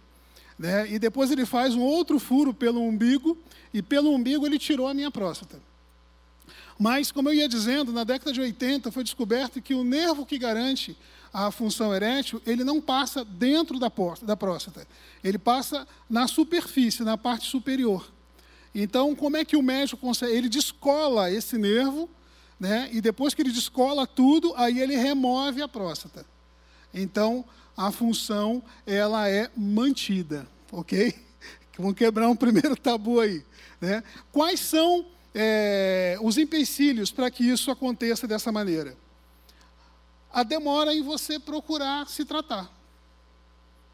[0.59, 0.91] Né?
[0.91, 3.37] E depois ele faz um outro furo pelo umbigo,
[3.73, 5.57] e pelo umbigo ele tirou a minha próstata.
[6.77, 10.37] Mas, como eu ia dizendo, na década de 80 foi descoberto que o nervo que
[10.37, 10.97] garante
[11.33, 14.85] a função erétil, ele não passa dentro da, porta, da próstata,
[15.23, 18.11] ele passa na superfície, na parte superior.
[18.73, 20.33] Então, como é que o médico consegue?
[20.33, 22.09] Ele descola esse nervo,
[22.59, 22.89] né?
[22.91, 26.25] e depois que ele descola tudo, aí ele remove a próstata.
[26.93, 31.13] Então, a função ela é mantida, ok?
[31.77, 33.43] Vamos quebrar um primeiro tabu aí.
[33.79, 34.03] Né?
[34.31, 38.97] Quais são é, os empecilhos para que isso aconteça dessa maneira?
[40.31, 42.71] a demora em você procurar se tratar.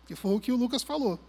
[0.06, 1.20] Que foi o que o Lucas falou.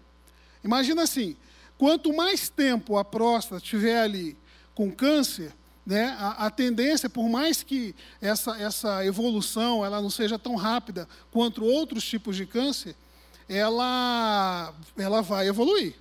[0.62, 1.36] Imagina assim:
[1.78, 4.36] quanto mais tempo a próstata estiver ali
[4.74, 5.54] com câncer,
[5.86, 11.08] né, a, a, tendência, por mais que essa, essa evolução ela não seja tão rápida
[11.30, 12.96] quanto outros tipos de câncer,
[13.48, 15.94] ela, ela vai evoluir.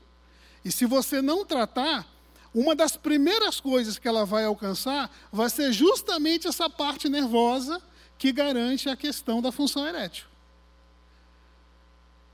[0.63, 2.07] E se você não tratar,
[2.51, 7.79] uma das primeiras coisas que ela vai alcançar vai ser justamente essa parte nervosa
[8.17, 10.25] que garante a questão da função erétil.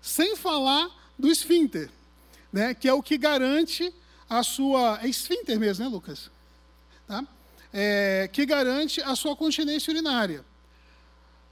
[0.02, 1.90] Sem falar do esfíncter,
[2.54, 3.94] né, que é o que garante
[4.30, 5.00] a sua.
[5.02, 6.32] É esfíncter mesmo, né, Lucas?
[7.06, 7.28] Tá?
[7.74, 10.44] É, que garante a sua continência urinária.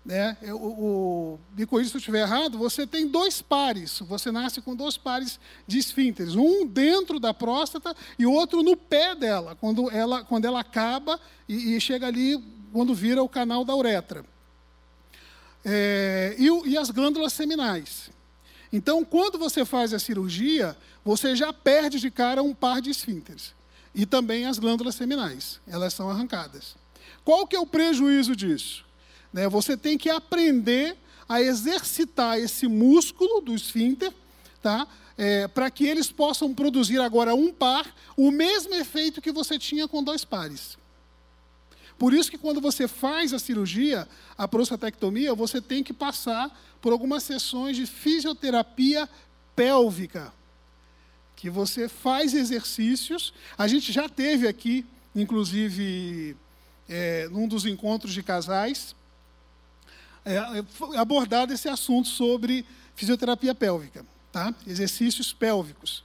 [0.03, 0.35] Né?
[0.53, 4.75] O, o, me corrija se eu estiver errado, você tem dois pares, você nasce com
[4.75, 10.23] dois pares de esfínteres, um dentro da próstata e outro no pé dela, quando ela,
[10.23, 14.25] quando ela acaba e, e chega ali quando vira o canal da uretra.
[15.63, 18.09] É, e, e as glândulas seminais.
[18.71, 23.53] Então, quando você faz a cirurgia, você já perde de cara um par de esfínteres.
[23.99, 26.77] E também as glândulas seminais, elas são arrancadas.
[27.25, 28.85] Qual que é o prejuízo disso?
[29.33, 30.95] Né, você tem que aprender
[31.27, 34.13] a exercitar esse músculo do esfíncter,
[34.61, 34.87] tá?
[35.17, 39.85] É, para que eles possam produzir agora um par, o mesmo efeito que você tinha
[39.85, 40.77] com dois pares.
[41.97, 44.07] Por isso que quando você faz a cirurgia,
[44.37, 49.09] a prostatectomia, você tem que passar por algumas sessões de fisioterapia
[49.57, 50.31] pélvica,
[51.39, 53.33] que você faz exercícios.
[53.57, 54.85] A gente já teve aqui,
[55.15, 56.35] inclusive,
[56.87, 58.93] é, num dos encontros de casais,
[60.25, 60.37] é,
[60.97, 64.53] abordado esse assunto sobre fisioterapia pélvica, tá?
[64.67, 66.03] Exercícios pélvicos.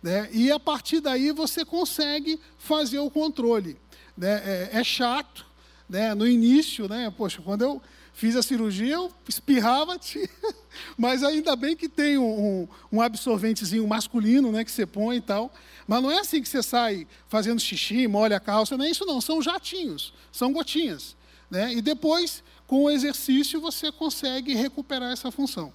[0.00, 0.28] Né?
[0.32, 3.76] E a partir daí você consegue fazer o controle
[4.16, 5.44] né, é, é chato,
[5.88, 7.82] né, no início, né, poxa, quando eu
[8.16, 10.00] fiz a cirurgia, eu espirrava,
[10.96, 15.52] mas ainda bem que tem um, um, absorventezinho masculino, né, que você põe e tal.
[15.86, 19.04] Mas não é assim que você sai fazendo xixi, molha a calça, não é isso
[19.04, 21.14] não, são jatinhos, são gotinhas.
[21.50, 21.74] Né?
[21.74, 25.70] E depois, com o exercício você consegue recuperar essa função.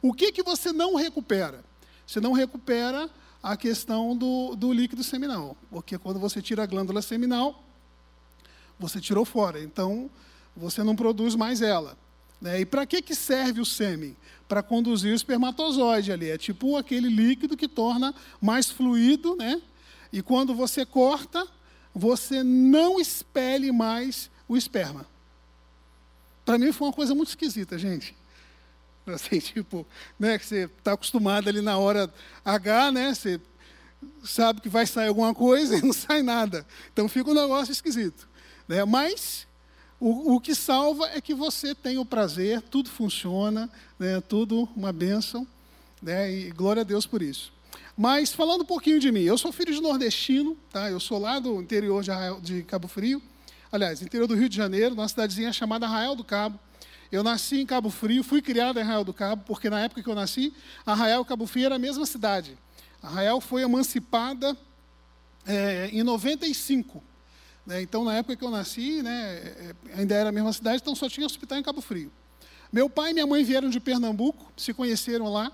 [0.00, 1.64] O que, que você não recupera?
[2.06, 3.10] Você não recupera
[3.42, 7.60] a questão do, do líquido seminal, porque quando você tira a glândula seminal,
[8.78, 10.08] você tirou fora, então
[10.56, 11.96] você não produz mais ela.
[12.40, 12.60] Né?
[12.60, 14.16] E para que, que serve o sêmen?
[14.48, 16.28] Para conduzir o espermatozoide ali.
[16.28, 19.62] É tipo aquele líquido que torna mais fluido, né?
[20.12, 21.46] E quando você corta,
[21.94, 25.06] você não expele mais o esperma.
[26.44, 28.14] Para mim foi uma coisa muito esquisita, gente.
[29.06, 29.86] Assim, tipo,
[30.18, 32.12] né, que você está acostumado ali na hora
[32.44, 33.14] H, né?
[33.14, 33.40] Você
[34.24, 36.66] sabe que vai sair alguma coisa e não sai nada.
[36.92, 38.28] Então fica um negócio esquisito.
[38.68, 38.84] Né?
[38.84, 39.46] Mas
[40.04, 44.20] o, o que salva é que você tem o prazer, tudo funciona, né?
[44.20, 45.46] tudo uma bênção.
[46.02, 46.28] Né?
[46.28, 47.52] E glória a Deus por isso.
[47.96, 50.90] Mas falando um pouquinho de mim, eu sou filho de nordestino, tá?
[50.90, 53.22] eu sou lá do interior de, de Cabo Frio,
[53.70, 56.58] aliás, interior do Rio de Janeiro, numa cidadezinha chamada Arraial do Cabo.
[57.12, 60.08] Eu nasci em Cabo Frio, fui criado em Arraial do Cabo, porque na época que
[60.08, 60.52] eu nasci,
[60.84, 62.58] Arraial e Cabo Frio era a mesma cidade.
[63.00, 64.56] Arraial foi emancipada
[65.46, 67.11] é, em 95.
[67.66, 67.82] Né?
[67.82, 71.08] Então, na época que eu nasci, né, é, ainda era a mesma cidade, então só
[71.08, 72.10] tinha hospital em Cabo Frio.
[72.72, 75.52] Meu pai e minha mãe vieram de Pernambuco, se conheceram lá.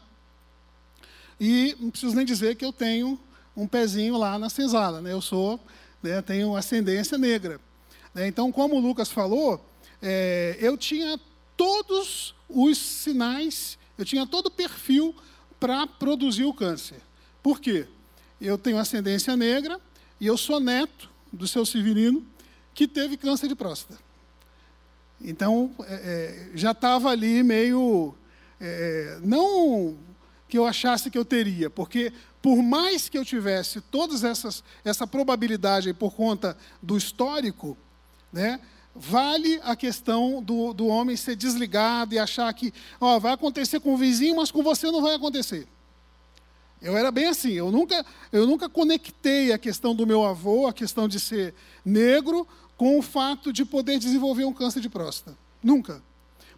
[1.40, 3.18] E não preciso nem dizer que eu tenho
[3.56, 5.00] um pezinho lá na senzala.
[5.00, 5.12] Né?
[5.12, 5.60] Eu sou,
[6.02, 7.60] né, tenho ascendência negra.
[8.14, 8.28] Né?
[8.28, 9.64] Então, como o Lucas falou,
[10.00, 11.18] é, eu tinha
[11.56, 15.14] todos os sinais, eu tinha todo o perfil
[15.58, 17.00] para produzir o câncer.
[17.42, 17.86] Por quê?
[18.40, 19.80] Eu tenho ascendência negra
[20.20, 22.26] e eu sou neto do seu Severino,
[22.74, 23.98] que teve câncer de próstata.
[25.20, 28.14] Então, é, é já estava ali meio.
[28.60, 29.96] É, não
[30.48, 35.06] que eu achasse que eu teria, porque por mais que eu tivesse todas essas essa
[35.06, 37.76] probabilidade por conta do histórico,
[38.32, 38.58] né,
[38.94, 43.94] vale a questão do, do homem ser desligado e achar que ó, vai acontecer com
[43.94, 45.68] o vizinho, mas com você não vai acontecer.
[46.80, 50.72] Eu era bem assim, eu nunca, eu nunca conectei a questão do meu avô, a
[50.72, 51.54] questão de ser
[51.84, 55.36] negro, com o fato de poder desenvolver um câncer de próstata.
[55.62, 56.00] Nunca.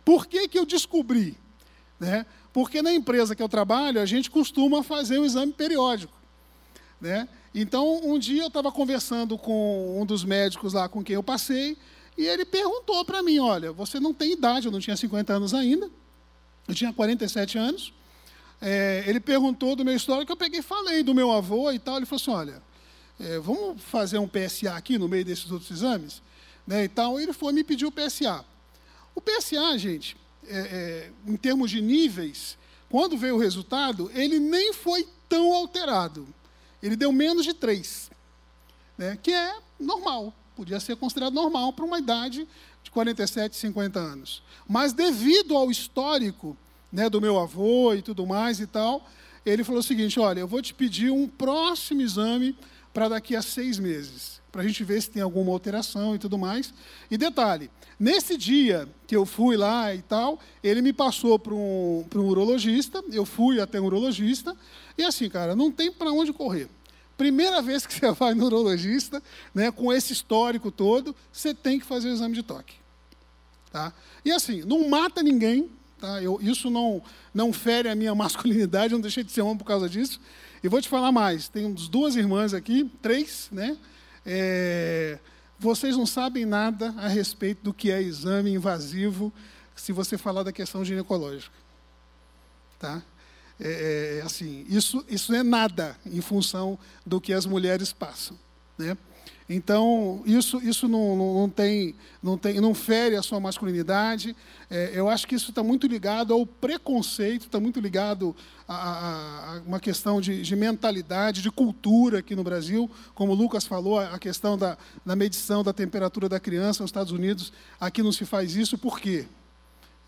[0.05, 1.37] Por que, que eu descobri?
[1.99, 2.27] Né?
[2.53, 6.13] Porque na empresa que eu trabalho, a gente costuma fazer o exame periódico.
[7.01, 7.27] Né?
[7.55, 11.77] Então, um dia eu estava conversando com um dos médicos lá com quem eu passei,
[12.17, 15.55] e ele perguntou para mim: Olha, você não tem idade, eu não tinha 50 anos
[15.55, 15.91] ainda,
[16.69, 17.93] eu tinha 47 anos.
[18.61, 21.97] É, ele perguntou do meu histórico, eu peguei falei do meu avô e tal.
[21.97, 22.63] Ele falou assim: Olha,
[23.19, 26.23] é, vamos fazer um PSA aqui no meio desses outros exames?
[26.67, 27.19] Né, e tal.
[27.19, 28.45] Ele foi me pedir o PSA.
[29.15, 32.57] O PSA, gente, é, é, em termos de níveis,
[32.89, 36.29] quando veio o resultado, ele nem foi tão alterado.
[36.83, 38.11] Ele deu menos de 3,
[38.97, 42.47] né, que é normal podia ser considerado normal para uma idade
[42.83, 44.43] de 47, 50 anos.
[44.69, 46.55] Mas devido ao histórico
[46.93, 49.07] né, do meu avô e tudo mais e tal,
[49.45, 52.57] ele falou o seguinte: olha, eu vou te pedir um próximo exame
[52.93, 56.37] para daqui a seis meses, para a gente ver se tem alguma alteração e tudo
[56.37, 56.75] mais.
[57.11, 62.05] E detalhe, nesse dia que eu fui lá e tal, ele me passou para um,
[62.15, 64.57] um urologista, eu fui até um urologista,
[64.99, 66.69] e assim, cara, não tem para onde correr.
[67.17, 69.23] Primeira vez que você vai no urologista,
[69.55, 72.75] né, com esse histórico todo, você tem que fazer o exame de toque.
[73.71, 73.93] Tá?
[74.25, 75.71] E assim, não mata ninguém,
[76.01, 76.23] tá?
[76.23, 79.65] Eu, isso não, não fere a minha masculinidade, eu não deixei de ser homem por
[79.65, 80.21] causa disso.
[80.63, 83.77] E vou te falar mais, tem duas irmãs aqui, três, né?
[84.25, 85.19] É,
[85.59, 89.33] vocês não sabem nada a respeito do que é exame invasivo
[89.75, 91.55] se você falar da questão ginecológica.
[92.79, 93.03] Tá?
[93.59, 98.39] É, é, assim, isso, isso é nada em função do que as mulheres passam.
[98.79, 98.97] Né?
[99.53, 104.37] Então, isso, isso não, não, não, tem, não, tem, não fere a sua masculinidade.
[104.71, 108.37] É, eu acho que isso está muito ligado ao preconceito, está muito ligado
[108.69, 112.89] a, a, uma questão de, de, mentalidade, de cultura aqui no Brasil.
[113.13, 117.11] Como o Lucas falou, a questão da, da medição da temperatura da criança nos Estados
[117.11, 119.27] Unidos, aqui não se faz isso, por quê?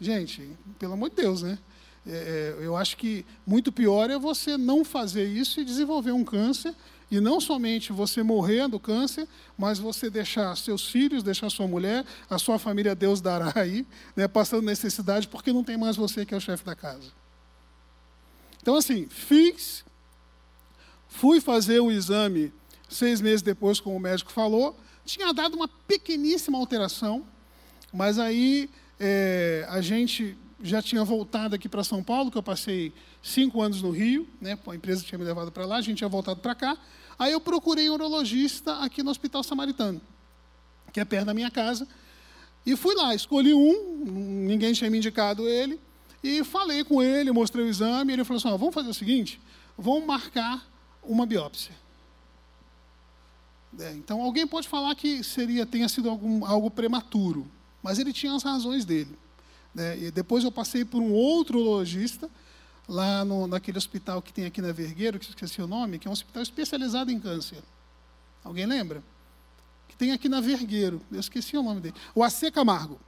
[0.00, 1.58] Gente, pelo amor de Deus, né?
[2.06, 6.24] É, é, eu acho que muito pior é você não fazer isso e desenvolver um
[6.24, 6.74] câncer,
[7.12, 12.06] e não somente você morrer do câncer, mas você deixar seus filhos, deixar sua mulher,
[12.30, 13.86] a sua família, Deus dará aí,
[14.16, 17.12] né, passando necessidade, porque não tem mais você que é o chefe da casa.
[18.62, 19.84] Então, assim, fiz,
[21.06, 22.50] fui fazer o exame
[22.88, 27.26] seis meses depois, como o médico falou, tinha dado uma pequeníssima alteração,
[27.92, 32.90] mas aí é, a gente já tinha voltado aqui para São Paulo, que eu passei
[33.22, 34.58] cinco anos no Rio, né?
[34.66, 36.78] a empresa tinha me levado para lá, a gente tinha voltado para cá.
[37.22, 40.00] Aí eu procurei um urologista aqui no Hospital Samaritano,
[40.92, 41.86] que é perto da minha casa.
[42.66, 44.04] E fui lá, escolhi um,
[44.44, 45.78] ninguém tinha me indicado ele,
[46.20, 49.40] e falei com ele, mostrei o exame, e ele falou assim: vamos fazer o seguinte,
[49.78, 50.68] vamos marcar
[51.00, 51.72] uma biópsia.
[53.78, 57.46] É, então, alguém pode falar que seria tenha sido algum, algo prematuro,
[57.80, 59.16] mas ele tinha as razões dele.
[59.72, 59.96] Né?
[59.96, 62.28] E depois eu passei por um outro urologista,
[62.92, 66.10] lá no, naquele hospital que tem aqui na Vergueiro, que esqueci o nome, que é
[66.10, 67.58] um hospital especializado em câncer.
[68.44, 69.02] Alguém lembra?
[69.88, 71.94] Que tem aqui na Vergueiro, eu esqueci o nome dele.
[72.14, 73.00] O AC Camargo.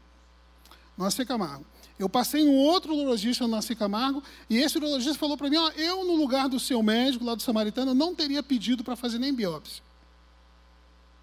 [0.96, 1.66] No AC Camargo.
[1.98, 5.58] Eu passei em um outro urologista no AC Camargo, e esse urologista falou para mim,
[5.58, 9.18] ó, eu, no lugar do seu médico, lá do Samaritano, não teria pedido para fazer
[9.18, 9.82] nem biópsia.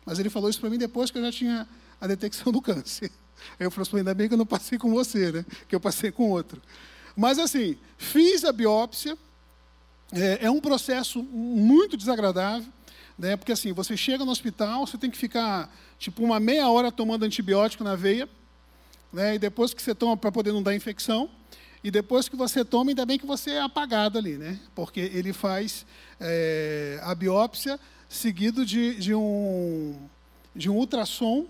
[0.05, 1.67] Mas ele falou isso para mim depois que eu já tinha
[1.99, 3.11] a detecção do câncer.
[3.59, 5.45] Eu falei assim, ainda bem que eu não passei com você, né?
[5.67, 6.61] que eu passei com outro.
[7.15, 9.17] Mas assim, fiz a biópsia,
[10.11, 12.71] é, é um processo muito desagradável,
[13.17, 13.37] né?
[13.37, 17.23] porque assim, você chega no hospital, você tem que ficar tipo uma meia hora tomando
[17.23, 18.27] antibiótico na veia,
[19.11, 19.35] né?
[19.35, 21.29] e depois que você toma para poder não dar infecção,
[21.83, 24.59] e depois que você toma, ainda bem que você é apagado ali, né?
[24.75, 25.85] porque ele faz
[26.19, 29.95] é, a biópsia seguido de, de, um,
[30.55, 31.47] de um ultrassom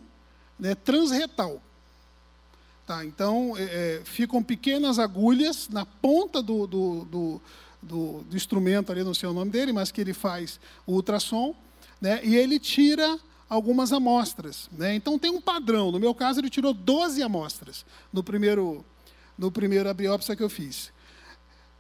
[0.59, 1.62] né, transretal.
[2.91, 7.41] Tá, então, é, é, ficam pequenas agulhas na ponta do, do, do,
[7.81, 11.55] do, do instrumento, ali não sei o nome dele, mas que ele faz o ultrassom,
[12.01, 13.17] né, e ele tira
[13.47, 14.69] algumas amostras.
[14.73, 14.93] Né?
[14.93, 15.89] Então, tem um padrão.
[15.89, 18.83] No meu caso, ele tirou 12 amostras no primeiro,
[19.37, 20.91] no primeiro biópsia que eu fiz.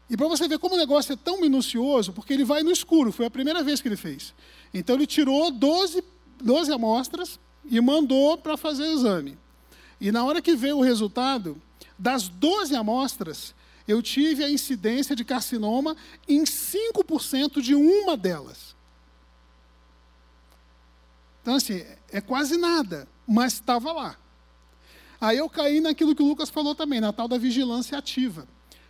[0.09, 3.11] E para você ver como o negócio é tão minucioso, porque ele vai no escuro,
[3.11, 4.33] foi a primeira vez que ele fez.
[4.73, 6.01] Então, ele tirou 12,
[6.41, 9.37] 12 amostras e mandou para fazer o exame.
[10.01, 11.61] E na hora que veio o resultado,
[11.97, 13.53] das 12 amostras,
[13.87, 15.95] eu tive a incidência de carcinoma
[16.27, 18.75] em 5% de uma delas.
[21.43, 24.17] Então, assim, é quase nada, mas estava lá.
[25.19, 28.47] Aí eu caí naquilo que o Lucas falou também, na tal da vigilância ativa.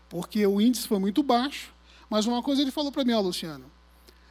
[0.07, 1.73] Porque o índice foi muito baixo,
[2.09, 3.69] mas uma coisa ele falou para mim, ó, Luciano,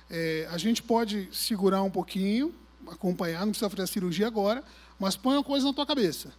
[0.09, 2.55] é, a gente pode segurar um pouquinho,
[2.87, 4.65] acompanhar, não precisa fazer a cirurgia agora,
[4.99, 6.33] mas põe uma coisa na tua cabeça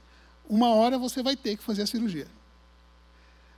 [0.50, 2.28] uma hora você vai ter que fazer a cirurgia.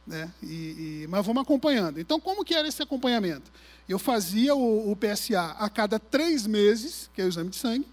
[0.05, 0.31] Né?
[0.41, 1.99] E, e, mas vamos acompanhando.
[1.99, 3.51] Então, como que era esse acompanhamento?
[3.87, 7.87] Eu fazia o, o PSA a cada três meses, que é o exame de sangue.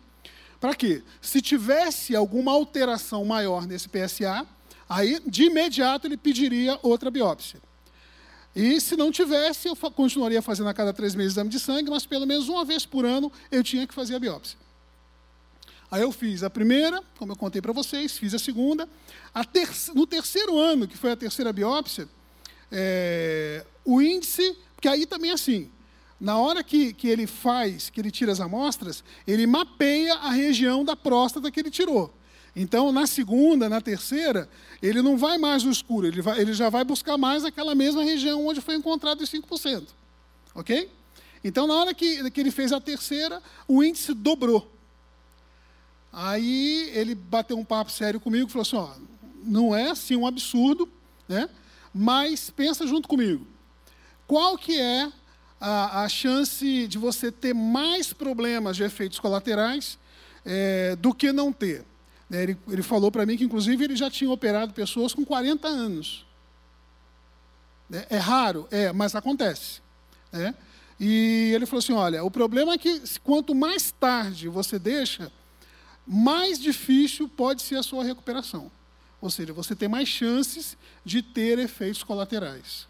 [0.60, 1.02] Para quê?
[1.22, 4.46] Se tivesse alguma alteração maior nesse PSA,
[4.88, 7.60] aí de imediato ele pediria outra biópsia.
[8.54, 12.04] E se não tivesse, eu continuaria fazendo a cada três meses exame de sangue, mas
[12.04, 14.58] pelo menos uma vez por ano eu tinha que fazer a biópsia.
[15.90, 18.88] Aí eu fiz a primeira, como eu contei para vocês, fiz a segunda.
[19.34, 22.08] A ter no terceiro ano, que foi a terceira biópsia,
[22.70, 25.68] é, o índice, porque aí também é assim,
[26.20, 30.84] na hora que, que ele faz, que ele tira as amostras, ele mapeia a região
[30.84, 32.14] da próstata que ele tirou.
[32.54, 34.48] Então, na segunda, na terceira,
[34.82, 38.04] ele não vai mais no escuro, ele, vai, ele já vai buscar mais aquela mesma
[38.04, 39.88] região onde foi encontrado os 5%.
[40.54, 40.90] Ok?
[41.42, 44.79] Então, na hora que, que ele fez a terceira, o índice dobrou.
[46.12, 48.90] Aí ele bateu um papo sério comigo e falou assim: ó,
[49.44, 50.88] não é assim um absurdo,
[51.28, 51.48] né?
[51.92, 53.46] mas pensa junto comigo.
[54.26, 55.10] Qual que é
[55.60, 59.98] a, a chance de você ter mais problemas de efeitos colaterais
[60.44, 61.84] é, do que não ter?
[62.28, 65.66] Né, ele, ele falou para mim que, inclusive, ele já tinha operado pessoas com 40
[65.66, 66.24] anos.
[67.92, 69.80] É, é raro, é, mas acontece.
[70.32, 70.54] Né?
[70.98, 75.32] E ele falou assim: olha, o problema é que quanto mais tarde você deixa,
[76.06, 78.70] mais difícil pode ser a sua recuperação.
[79.20, 82.88] Ou seja, você tem mais chances de ter efeitos colaterais.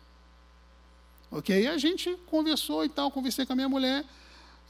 [1.30, 1.62] Ok?
[1.62, 4.04] E a gente conversou e tal, conversei com a minha mulher,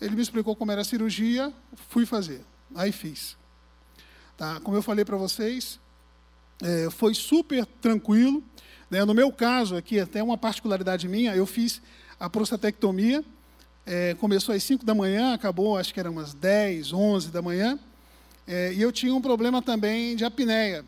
[0.01, 1.53] ele me explicou como era a cirurgia,
[1.89, 2.45] fui fazer.
[2.75, 3.37] Aí fiz.
[4.37, 4.59] Tá?
[4.61, 5.79] Como eu falei para vocês,
[6.63, 8.43] é, foi super tranquilo.
[8.91, 9.05] Né?
[9.05, 11.83] No meu caso, aqui, até uma particularidade minha, eu fiz
[12.19, 13.23] a prostatectomia.
[13.85, 17.79] É, começou às 5 da manhã, acabou, acho que era umas 10, 11 da manhã.
[18.53, 20.85] É, e eu tinha um problema também de apneia.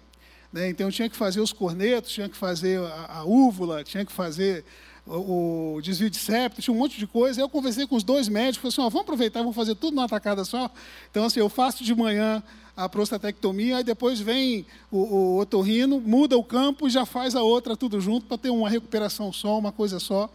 [0.53, 0.69] Né?
[0.69, 4.11] Então, eu tinha que fazer os cornetos, tinha que fazer a, a úvula, tinha que
[4.11, 4.65] fazer
[5.07, 7.41] o, o, desvio de septo, tinha um monte de coisa.
[7.41, 10.45] Eu conversei com os dois médicos, falei assim, vamos aproveitar, vamos fazer tudo numa tacada
[10.45, 10.69] só.
[11.09, 12.43] Então, assim, eu faço de manhã
[12.77, 17.45] a prostatectomia, aí depois vem o, o otorrino, muda o campo e já faz a
[17.45, 20.29] outra tudo junto para ter uma recuperação só, uma coisa só.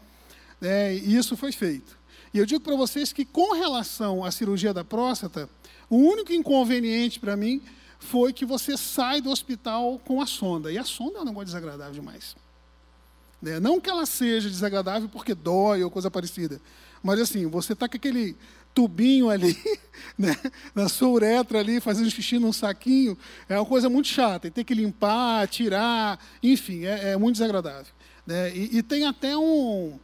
[0.62, 0.96] Né?
[0.96, 1.98] E isso foi feito.
[2.34, 5.50] E eu digo para vocês que, com relação à cirurgia da próstata,
[5.90, 7.62] o único inconveniente para mim
[8.00, 10.72] foi que você sai do hospital com a sonda.
[10.72, 12.36] E a sonda é um negócio desagradável demais.
[13.42, 13.60] Né?
[13.60, 16.62] Não que ela seja desagradável porque dói ou coisa parecida.
[17.02, 18.36] Mas assim, você está com aquele
[18.74, 19.58] tubinho ali,
[20.18, 20.36] né,
[20.76, 23.18] na sua uretra ali, fazendo xixi num saquinho,
[23.50, 24.48] é uma coisa muito chata.
[24.48, 27.92] E ter que limpar, tirar, enfim, é, é muito desagradável.
[28.26, 28.56] Né?
[28.56, 29.98] E, e, tem até um,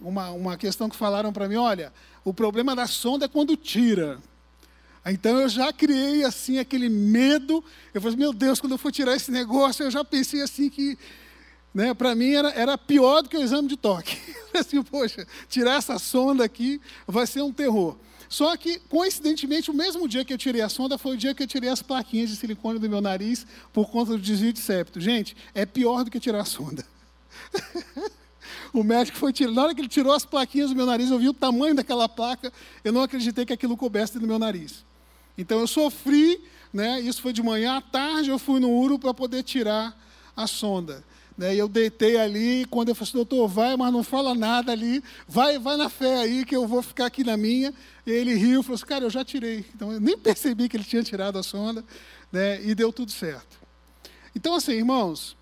[0.00, 1.92] uma, uma questão que falaram para mim, olha,
[2.24, 4.18] o problema da sonda é quando tira.
[5.06, 7.62] Então eu já criei assim aquele medo.
[7.92, 10.98] Eu falei, meu Deus, quando eu for tirar esse negócio, eu já pensei assim que,
[11.74, 14.16] né, para mim era, era pior do que o exame de toque.
[14.58, 17.96] assim, poxa, tirar essa sonda aqui vai ser um terror.
[18.28, 21.42] Só que, coincidentemente, o mesmo dia que eu tirei a sonda foi o dia que
[21.42, 25.00] eu tirei as plaquinhas de silicone do meu nariz por conta do desvio de septo.
[25.00, 26.84] Gente, é pior do que tirar a sonda.
[28.74, 29.52] o médico foi tirar.
[29.52, 32.08] Na hora que ele tirou as plaquinhas do meu nariz, eu vi o tamanho daquela
[32.08, 32.52] placa,
[32.82, 34.84] eu não acreditei que aquilo coubesse no meu nariz.
[35.38, 37.00] Então eu sofri, né?
[37.00, 39.96] Isso foi de manhã à tarde, eu fui no URO para poder tirar
[40.36, 41.04] a sonda.
[41.36, 44.70] Né, e eu deitei ali, quando eu falei assim, doutor, vai, mas não fala nada
[44.70, 47.74] ali, vai, vai na fé aí, que eu vou ficar aqui na minha.
[48.06, 49.64] E ele riu falou assim, cara, eu já tirei.
[49.74, 51.84] Então eu nem percebi que ele tinha tirado a sonda,
[52.30, 53.58] né, e deu tudo certo.
[54.34, 55.36] Então, assim, irmãos,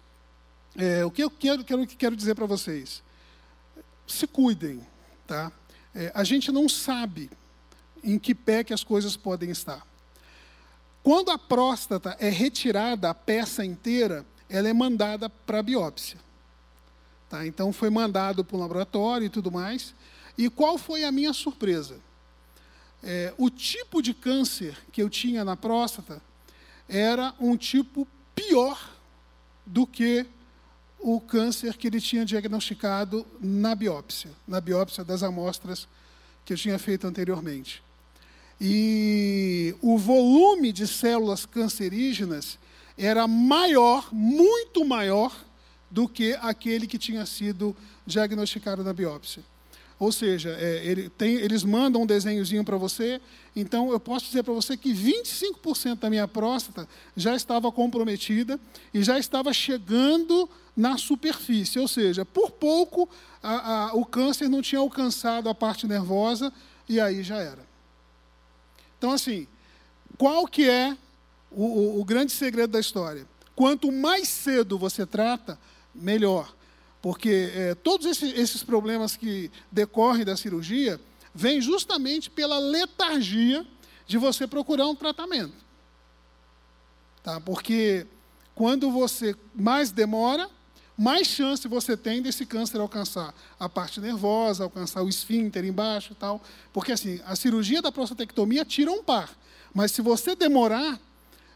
[0.76, 3.02] é, o que eu quero, quero, quero dizer para vocês?
[4.12, 4.86] Se cuidem,
[5.26, 5.50] tá?
[5.94, 7.30] É, a gente não sabe
[8.04, 9.86] em que pé que as coisas podem estar.
[11.02, 16.18] Quando a próstata é retirada, a peça inteira, ela é mandada para a biópsia.
[17.30, 17.46] Tá?
[17.46, 19.94] Então, foi mandado para o laboratório e tudo mais.
[20.36, 21.98] E qual foi a minha surpresa?
[23.02, 26.20] É, o tipo de câncer que eu tinha na próstata
[26.86, 28.90] era um tipo pior
[29.64, 30.26] do que
[31.02, 35.88] o câncer que ele tinha diagnosticado na biópsia, na biópsia das amostras
[36.44, 37.82] que eu tinha feito anteriormente.
[38.60, 42.58] E o volume de células cancerígenas
[42.96, 45.34] era maior, muito maior,
[45.90, 47.76] do que aquele que tinha sido
[48.06, 49.42] diagnosticado na biópsia.
[49.98, 53.20] Ou seja, é, ele tem, eles mandam um desenhozinho para você,
[53.54, 58.58] então eu posso dizer para você que 25% da minha próstata já estava comprometida
[58.92, 63.08] e já estava chegando na superfície, ou seja, por pouco
[63.42, 66.52] a, a, o câncer não tinha alcançado a parte nervosa
[66.88, 67.66] e aí já era.
[68.96, 69.46] Então, assim,
[70.16, 70.96] qual que é
[71.54, 73.26] o, o, o grande segredo da história.
[73.54, 75.58] Quanto mais cedo você trata,
[75.94, 76.54] melhor.
[77.00, 81.00] Porque é, todos esses, esses problemas que decorrem da cirurgia
[81.34, 83.66] vêm justamente pela letargia
[84.06, 85.54] de você procurar um tratamento.
[87.22, 87.40] Tá?
[87.40, 88.06] Porque
[88.54, 90.48] quando você mais demora,
[90.96, 96.14] mais chance você tem desse câncer alcançar a parte nervosa, alcançar o esfíncter embaixo e
[96.14, 96.42] tal.
[96.72, 99.30] Porque assim, a cirurgia da prostatectomia tira um par.
[99.74, 101.00] Mas se você demorar,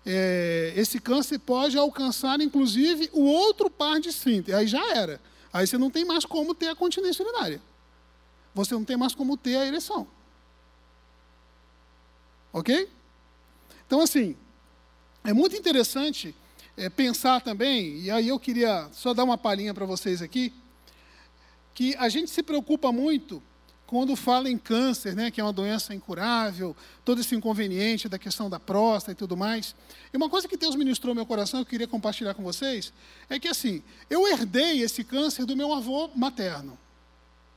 [0.04, 4.56] é, esse câncer pode alcançar, inclusive, o outro par de esfíncter.
[4.56, 5.20] Aí já era.
[5.52, 7.60] Aí você não tem mais como ter a continência urinária.
[8.54, 10.06] Você não tem mais como ter a ereção.
[12.52, 12.88] Ok?
[13.86, 14.34] Então, assim,
[15.22, 16.34] é muito interessante
[16.76, 20.52] é, pensar também, e aí eu queria só dar uma palhinha para vocês aqui,
[21.74, 23.42] que a gente se preocupa muito
[23.86, 28.50] quando fala em câncer, né, que é uma doença incurável, todo esse inconveniente da questão
[28.50, 29.76] da próstata e tudo mais.
[30.12, 32.92] E uma coisa que Deus ministrou no meu coração, eu queria compartilhar com vocês,
[33.30, 36.76] é que assim, eu herdei esse câncer do meu avô materno.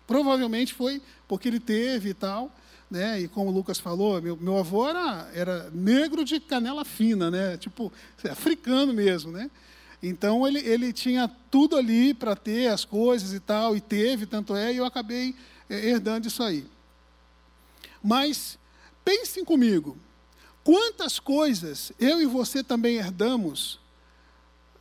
[0.06, 2.52] Provavelmente foi porque ele teve e tal,
[2.90, 3.22] né?
[3.22, 7.58] E como o Lucas falou, meu, meu avô era, era negro de canela fina, né?
[7.58, 7.92] Tipo,
[8.30, 9.50] africano mesmo, né?
[10.02, 14.56] Então ele, ele tinha tudo ali para ter as coisas e tal, e teve, tanto
[14.56, 15.36] é, e eu acabei
[15.70, 16.66] herdando isso aí.
[18.02, 18.58] Mas
[19.04, 19.98] pensem comigo,
[20.64, 23.80] quantas coisas eu e você também herdamos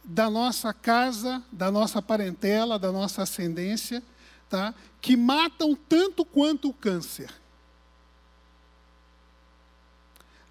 [0.04, 4.02] da nossa casa, da nossa parentela, da nossa ascendência,
[4.48, 4.74] tá?
[5.00, 7.30] que matam tanto quanto o câncer.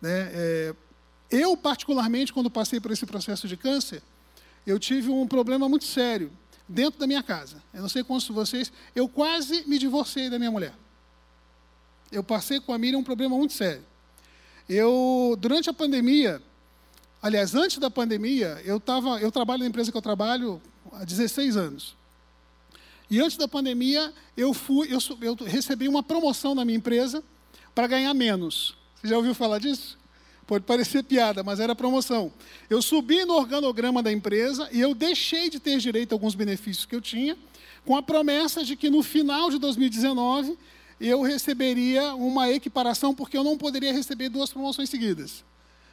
[0.02, 0.30] Né?
[0.34, 0.76] É,
[1.30, 4.02] eu, particularmente, quando passei por esse processo de câncer,
[4.66, 6.32] eu tive um problema muito sério
[6.68, 7.62] dentro da minha casa.
[7.74, 10.74] Eu não sei quantos de vocês, eu quase me divorciei da minha mulher.
[12.12, 13.84] Eu passei com a Miriam um problema muito sério.
[14.68, 16.41] Eu, durante a pandemia,
[17.22, 21.56] aliás, antes da pandemia, eu, tava, eu trabalho na empresa que eu trabalho há 16
[21.56, 21.95] anos.
[23.10, 27.24] E antes da pandemia, eu, fui, eu, eu recebi uma promoção na minha empresa
[27.74, 28.76] para ganhar menos.
[29.02, 29.98] Você já ouviu falar disso?
[30.48, 32.32] Pode parecer piada, mas era promoção.
[32.70, 36.86] Eu subi no organograma da empresa e eu deixei de ter direito a alguns benefícios
[36.86, 37.38] que eu tinha,
[37.86, 40.58] com a promessa de que no final de 2019
[41.00, 45.43] eu receberia uma equiparação, porque eu não poderia receber duas promoções seguidas.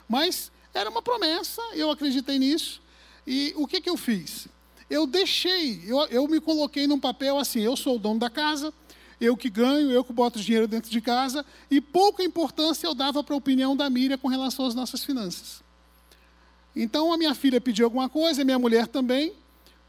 [0.09, 2.81] Mas era uma promessa, eu acreditei nisso.
[3.27, 4.49] E o que, que eu fiz?
[4.89, 8.73] Eu deixei, eu, eu me coloquei num papel assim: eu sou o dono da casa,
[9.21, 13.23] eu que ganho, eu que boto dinheiro dentro de casa, e pouca importância eu dava
[13.23, 15.63] para a opinião da Miriam com relação às nossas finanças.
[16.75, 19.33] Então a minha filha pediu alguma coisa, a minha mulher também,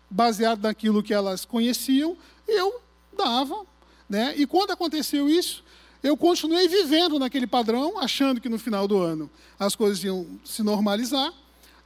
[0.10, 2.16] baseado naquilo que elas conheciam,
[2.48, 2.80] eu
[3.18, 3.66] dava.
[4.08, 4.36] Né?
[4.38, 5.64] E quando aconteceu isso,
[6.04, 10.62] eu continuei vivendo naquele padrão, achando que no final do ano as coisas iam se
[10.62, 11.34] normalizar,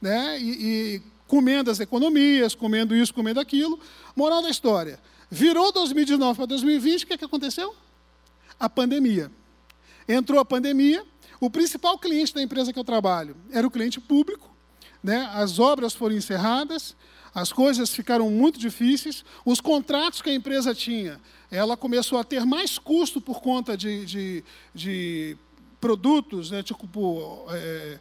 [0.00, 0.38] né?
[0.38, 0.50] e,
[0.96, 3.78] e comendo as economias, comendo isso, comendo aquilo.
[4.14, 5.00] Moral da história:
[5.30, 7.74] virou 2019 para 2020, o que, é que aconteceu?
[8.58, 9.30] A pandemia.
[10.08, 11.04] Entrou a pandemia,
[11.40, 14.50] o principal cliente da empresa que eu trabalho era o cliente público,
[15.02, 15.30] né?
[15.32, 16.96] as obras foram encerradas,
[17.32, 21.20] as coisas ficaram muito difíceis, os contratos que a empresa tinha,
[21.50, 25.36] ela começou a ter mais custo por conta de, de, de
[25.80, 26.62] produtos, né?
[26.62, 27.98] tipo é,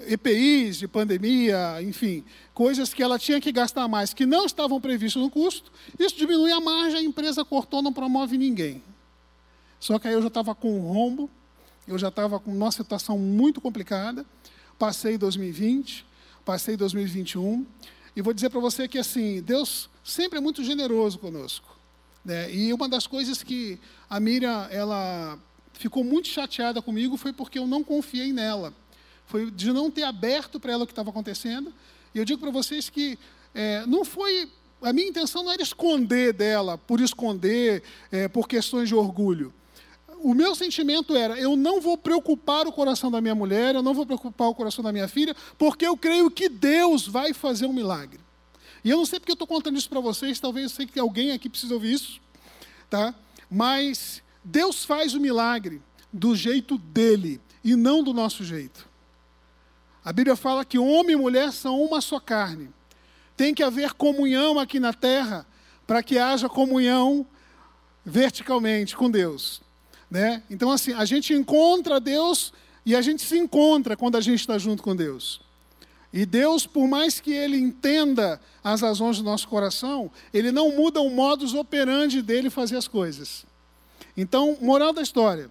[0.00, 2.24] EPIs de pandemia, enfim,
[2.54, 6.52] coisas que ela tinha que gastar mais, que não estavam previstas no custo, isso diminui
[6.52, 8.82] a margem, a empresa cortou, não promove ninguém.
[9.80, 11.30] Só que aí eu já estava com um rombo,
[11.86, 14.24] eu já estava com uma situação muito complicada,
[14.78, 16.06] passei 2020,
[16.44, 17.66] passei 2021,
[18.14, 21.76] e vou dizer para você que assim, Deus sempre é muito generoso conosco.
[22.24, 22.52] Né?
[22.52, 23.78] E uma das coisas que
[24.08, 25.38] a Miriam ela
[25.72, 28.72] ficou muito chateada comigo foi porque eu não confiei nela.
[29.28, 31.72] Foi de não ter aberto para ela o que estava acontecendo.
[32.12, 33.16] E eu digo para vocês que
[33.54, 34.50] é, não foi.
[34.82, 39.52] A minha intenção não era esconder dela, por esconder, é, por questões de orgulho
[40.20, 43.94] o meu sentimento era: eu não vou preocupar o coração da minha mulher, eu não
[43.94, 47.72] vou preocupar o coração da minha filha, porque eu creio que Deus vai fazer um
[47.72, 48.20] milagre.
[48.84, 50.98] E eu não sei porque eu estou contando isso para vocês, talvez eu sei que
[50.98, 52.20] alguém aqui precisa ouvir isso,
[52.88, 53.14] tá?
[53.50, 58.87] Mas Deus faz o milagre do jeito dele e não do nosso jeito.
[60.08, 62.70] A Bíblia fala que homem e mulher são uma só carne.
[63.36, 65.46] Tem que haver comunhão aqui na terra
[65.86, 67.26] para que haja comunhão
[68.06, 69.60] verticalmente com Deus.
[70.10, 70.42] Né?
[70.48, 72.54] Então, assim, a gente encontra Deus
[72.86, 75.42] e a gente se encontra quando a gente está junto com Deus.
[76.10, 81.02] E Deus, por mais que Ele entenda as razões do nosso coração, Ele não muda
[81.02, 83.44] o modus operandi dele fazer as coisas.
[84.16, 85.50] Então, moral da história: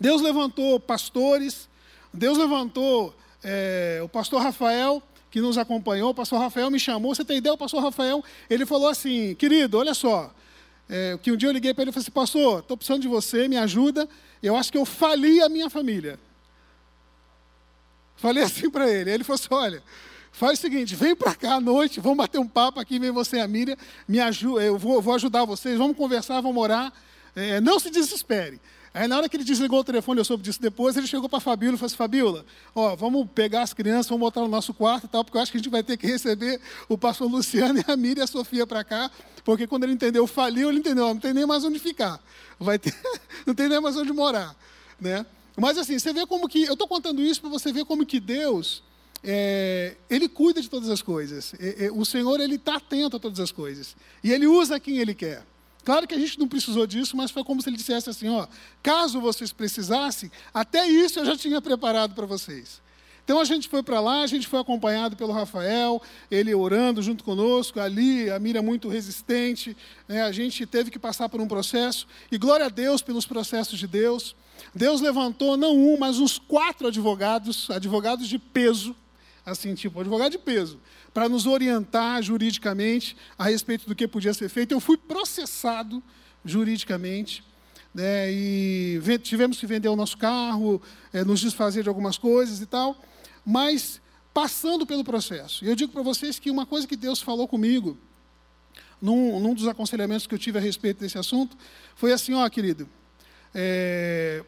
[0.00, 1.68] Deus levantou pastores,
[2.12, 7.14] Deus levantou é, o pastor Rafael, que nos acompanhou, o pastor Rafael me chamou.
[7.14, 7.54] Você tem ideia?
[7.54, 10.32] O pastor Rafael, ele falou assim: querido, olha só,
[10.88, 13.08] é, que um dia eu liguei para ele e falei assim, pastor, estou precisando de
[13.08, 14.08] você, me ajuda.
[14.42, 16.18] Eu acho que eu fali a minha família.
[18.16, 19.10] Falei assim para ele.
[19.10, 19.82] Ele falou assim, olha,
[20.30, 23.36] faz o seguinte, vem para cá à noite, vamos bater um papo aqui, vem você
[23.36, 23.76] e a Miriam,
[24.06, 26.92] me ajuda, eu vou, vou ajudar vocês, vamos conversar, vamos orar.
[27.34, 28.60] É, não se desespere.
[28.94, 31.38] Aí na hora que ele desligou o telefone, eu soube disso depois, ele chegou para
[31.38, 34.74] a Fabíola e falou assim, Fabíola, ó, vamos pegar as crianças, vamos botar no nosso
[34.74, 37.30] quarto e tal, porque eu acho que a gente vai ter que receber o pastor
[37.30, 39.10] Luciano e a Miriam e a Sofia para cá,
[39.44, 42.20] porque quando ele entendeu faliu, ele entendeu, não tem nem mais onde ficar,
[42.60, 42.94] vai ter,
[43.46, 44.54] não tem nem mais onde morar.
[45.00, 45.24] Né?
[45.56, 48.20] Mas assim, você vê como que, eu estou contando isso para você ver como que
[48.20, 48.82] Deus,
[49.24, 51.54] é, ele cuida de todas as coisas.
[51.94, 53.96] O Senhor, ele está atento a todas as coisas.
[54.22, 55.44] E ele usa quem ele quer.
[55.84, 58.46] Claro que a gente não precisou disso, mas foi como se ele dissesse assim: ó,
[58.82, 62.80] caso vocês precisassem, até isso eu já tinha preparado para vocês.
[63.24, 67.22] Então a gente foi para lá, a gente foi acompanhado pelo Rafael, ele orando junto
[67.22, 69.76] conosco, ali a mira muito resistente,
[70.08, 73.78] né, a gente teve que passar por um processo, e glória a Deus pelos processos
[73.78, 74.34] de Deus.
[74.74, 78.94] Deus levantou não um, mas uns quatro advogados, advogados de peso,
[79.44, 80.80] assim, tipo, advogado de peso,
[81.12, 84.72] para nos orientar juridicamente a respeito do que podia ser feito.
[84.72, 86.02] Eu fui processado
[86.44, 87.44] juridicamente,
[87.94, 90.80] né, e tivemos que vender o nosso carro,
[91.12, 93.00] é, nos desfazer de algumas coisas e tal,
[93.44, 94.00] mas
[94.32, 95.64] passando pelo processo.
[95.64, 97.98] Eu digo para vocês que uma coisa que Deus falou comigo,
[99.00, 101.56] num, num, dos aconselhamentos que eu tive a respeito desse assunto,
[101.96, 102.88] foi assim: ó, querido,
[103.52, 104.44] é,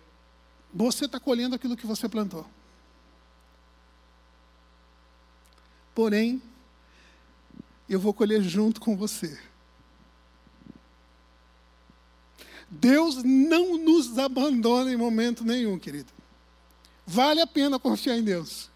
[0.73, 2.47] você está colhendo aquilo que você plantou.
[5.95, 6.43] Porém,
[7.89, 9.39] eu vou colher junto com você.
[12.69, 16.13] Deus não nos abandona em momento nenhum, querido.
[17.07, 18.71] Vale a pena confiar em Deus.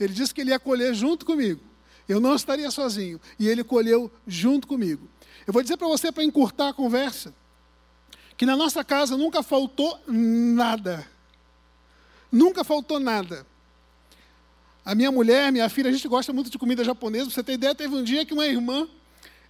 [0.00, 1.60] Ele disse que ele ia colher junto comigo.
[2.08, 3.20] Eu não estaria sozinho.
[3.38, 5.08] E ele colheu junto comigo.
[5.46, 7.34] Eu vou dizer para você, para encurtar a conversa,
[8.36, 11.06] que na nossa casa nunca faltou nada.
[12.30, 13.46] Nunca faltou nada.
[14.88, 17.28] A minha mulher, minha filha, a gente gosta muito de comida japonesa.
[17.28, 18.88] Você ter ideia, teve um dia que uma irmã,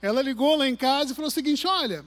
[0.03, 2.05] ela ligou lá em casa e falou o seguinte: olha,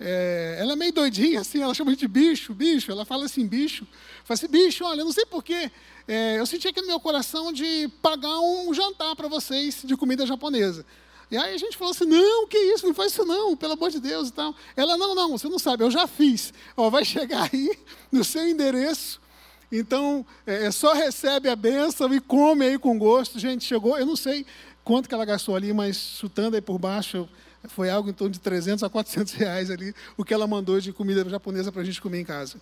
[0.00, 3.86] é, ela é meio doidinha, assim, ela chama de bicho, bicho, ela fala assim, bicho.
[4.24, 5.70] Fala assim, bicho, olha, não sei porquê,
[6.08, 10.24] é, eu senti aqui no meu coração de pagar um jantar para vocês de comida
[10.24, 10.86] japonesa.
[11.30, 13.90] E aí a gente falou assim: não, que isso, não faz isso não, pelo amor
[13.90, 14.54] de Deus e tal.
[14.74, 16.50] Ela, não, não, você não sabe, eu já fiz.
[16.74, 17.78] Ó, vai chegar aí
[18.10, 19.20] no seu endereço.
[19.70, 23.38] Então, é, é, só recebe a benção e come aí com gosto.
[23.38, 24.44] Gente, chegou, eu não sei
[24.82, 27.28] quanto que ela gastou ali, mas chutando aí por baixo,
[27.68, 30.92] foi algo em torno de 300 a 400 reais ali, o que ela mandou de
[30.92, 32.60] comida japonesa para a gente comer em casa.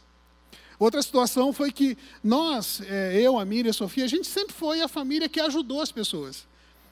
[0.79, 4.81] Outra situação foi que nós, é, eu, a Miriam a Sofia, a gente sempre foi
[4.81, 6.47] a família que ajudou as pessoas.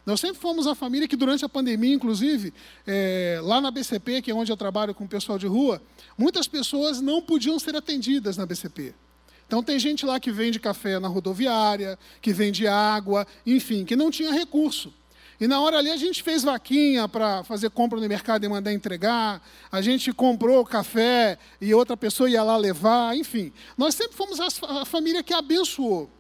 [0.05, 2.55] Nós sempre fomos a família que, durante a pandemia, inclusive,
[2.87, 5.83] é, lá na BCP, que é onde eu trabalho com o pessoal de rua,
[6.17, 8.95] muitas pessoas não podiam ser atendidas na BCP.
[9.47, 14.11] Então, tem gente lá que vende café na rodoviária, que vende água, enfim, que não
[14.11, 14.93] tinha recurso.
[15.39, 18.73] E na hora ali a gente fez vaquinha para fazer compra no mercado e mandar
[18.73, 19.43] entregar.
[19.71, 23.53] A gente comprou café e outra pessoa ia lá levar, enfim.
[23.77, 26.11] Nós sempre fomos a família que abençoou.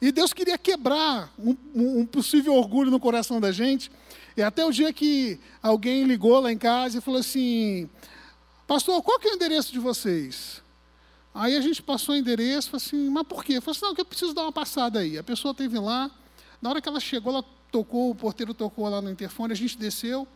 [0.00, 3.90] E Deus queria quebrar um, um, possível orgulho no coração da gente.
[4.36, 7.90] E até o dia que alguém ligou lá em casa e falou assim:
[8.68, 10.62] Pastor, qual que é o endereço de vocês?
[11.40, 13.58] Aí a gente passou o endereço, falou assim, mas por quê?
[13.58, 15.16] Eu falei assim, não, que eu preciso dar uma passada aí.
[15.16, 16.10] A pessoa esteve lá,
[16.60, 19.78] na hora que ela chegou, ela tocou, o porteiro tocou lá no interfone, a gente
[19.78, 20.26] desceu,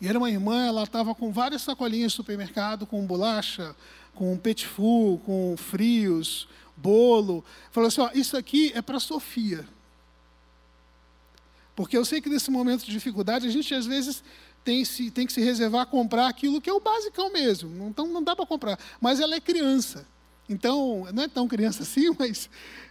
[0.00, 3.76] e era uma irmã, ela estava com várias sacolinhas de supermercado, com bolacha,
[4.14, 4.66] com petit
[5.26, 7.44] com frios, bolo.
[7.70, 9.68] Falou assim: ó, isso aqui é para Sofia.
[11.76, 14.24] Porque eu sei que nesse momento de dificuldade, a gente às vezes
[14.64, 17.88] tem, se, tem que se reservar a comprar aquilo que é o basicão mesmo.
[17.88, 18.78] Então não dá para comprar.
[19.00, 20.06] Mas ela é criança.
[20.48, 22.48] Então, não é tão criança assim, mas,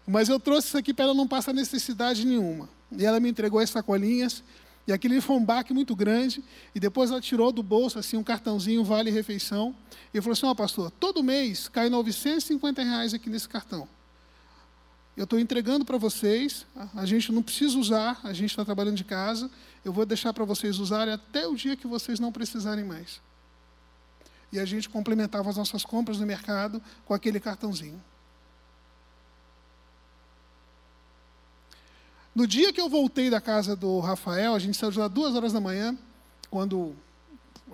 [0.08, 2.70] mas eu trouxe isso aqui para ela não passar necessidade nenhuma.
[2.92, 4.44] E ela me entregou as sacolinhas.
[4.88, 6.44] E aquele foi um baque muito grande.
[6.74, 9.76] E depois ela tirou do bolso assim um cartãozinho Vale Refeição.
[10.14, 13.88] E falou assim: Ó, oh, pastor, todo mês cai 950 reais aqui nesse cartão.
[15.16, 16.66] Eu estou entregando para vocês.
[16.96, 19.50] A gente não precisa usar, a gente está trabalhando de casa.
[19.84, 23.20] Eu vou deixar para vocês usarem até o dia que vocês não precisarem mais.
[24.52, 28.02] E a gente complementava as nossas compras no mercado com aquele cartãozinho.
[32.34, 35.36] No dia que eu voltei da casa do Rafael, a gente saiu de lá duas
[35.36, 35.98] horas da manhã,
[36.50, 36.96] quando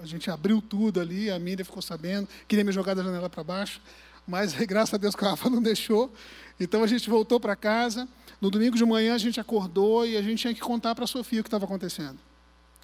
[0.01, 3.43] a gente abriu tudo ali, a Miriam ficou sabendo, queria me jogar da janela para
[3.43, 3.81] baixo,
[4.27, 6.11] mas graças a Deus que o Rafa não deixou.
[6.59, 8.07] Então a gente voltou para casa.
[8.39, 11.07] No domingo de manhã a gente acordou e a gente tinha que contar para a
[11.07, 12.19] Sofia o que estava acontecendo,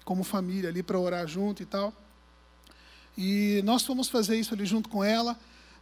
[0.04, 1.92] como família ali para orar junto e tal.
[3.16, 5.38] E nós fomos fazer isso ali junto com ela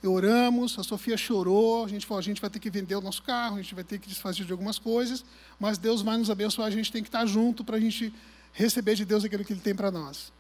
[0.09, 3.23] oramos, a Sofia chorou, a gente falou, a gente vai ter que vender o nosso
[3.23, 5.25] carro, a gente vai ter que desfazer de algumas coisas,
[5.59, 8.13] mas Deus vai nos abençoar, a gente tem que estar junto para a gente
[8.53, 10.33] receber de Deus aquilo que Ele tem para nós.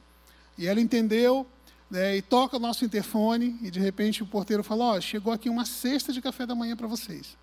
[0.58, 1.46] E ela entendeu,
[1.90, 5.32] né, e toca o nosso interfone, e de repente o porteiro fala, ó, oh, chegou
[5.32, 7.36] aqui uma cesta de café da manhã para vocês.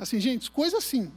[0.00, 1.12] Assim, gente, coisa assim.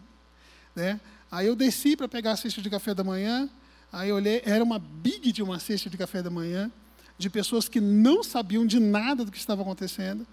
[0.76, 1.00] Né?
[1.32, 3.50] Aí eu desci para pegar a cesta de café da manhã,
[3.90, 6.70] aí eu olhei, era uma big de uma cesta de café da manhã,
[7.18, 10.28] de pessoas que não sabiam de nada do que estava acontecendo,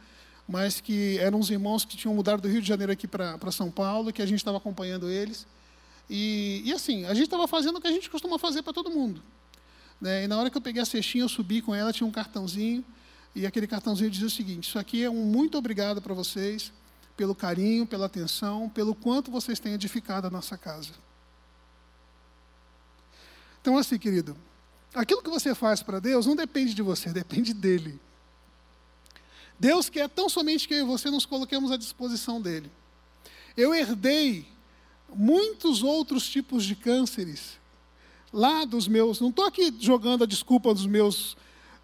[0.49, 3.71] mas que eram os irmãos que tinham mudado do Rio de Janeiro aqui para São
[3.71, 5.47] Paulo, que a gente estava acompanhando eles.
[6.09, 8.91] E, e assim, a gente estava fazendo o que a gente costuma fazer para todo
[8.91, 9.23] mundo.
[10.01, 10.25] Né?
[10.25, 12.85] E na hora que eu peguei a cestinha, eu subi com ela, tinha um cartãozinho,
[13.33, 16.73] e aquele cartãozinho dizia o seguinte: Isso aqui é um muito obrigado para vocês,
[17.17, 20.93] pelo carinho, pela atenção, pelo quanto vocês têm edificado a nossa casa.
[23.61, 24.37] Então, assim, querido,
[24.95, 28.01] aquilo que você faz para Deus não depende de você, depende dele.
[29.59, 32.71] Deus quer tão somente que eu e você nos coloquemos à disposição dele.
[33.57, 34.49] Eu herdei
[35.15, 37.59] muitos outros tipos de cânceres
[38.33, 39.21] lá dos meus.
[39.21, 41.37] Não estou aqui jogando a desculpa dos meus,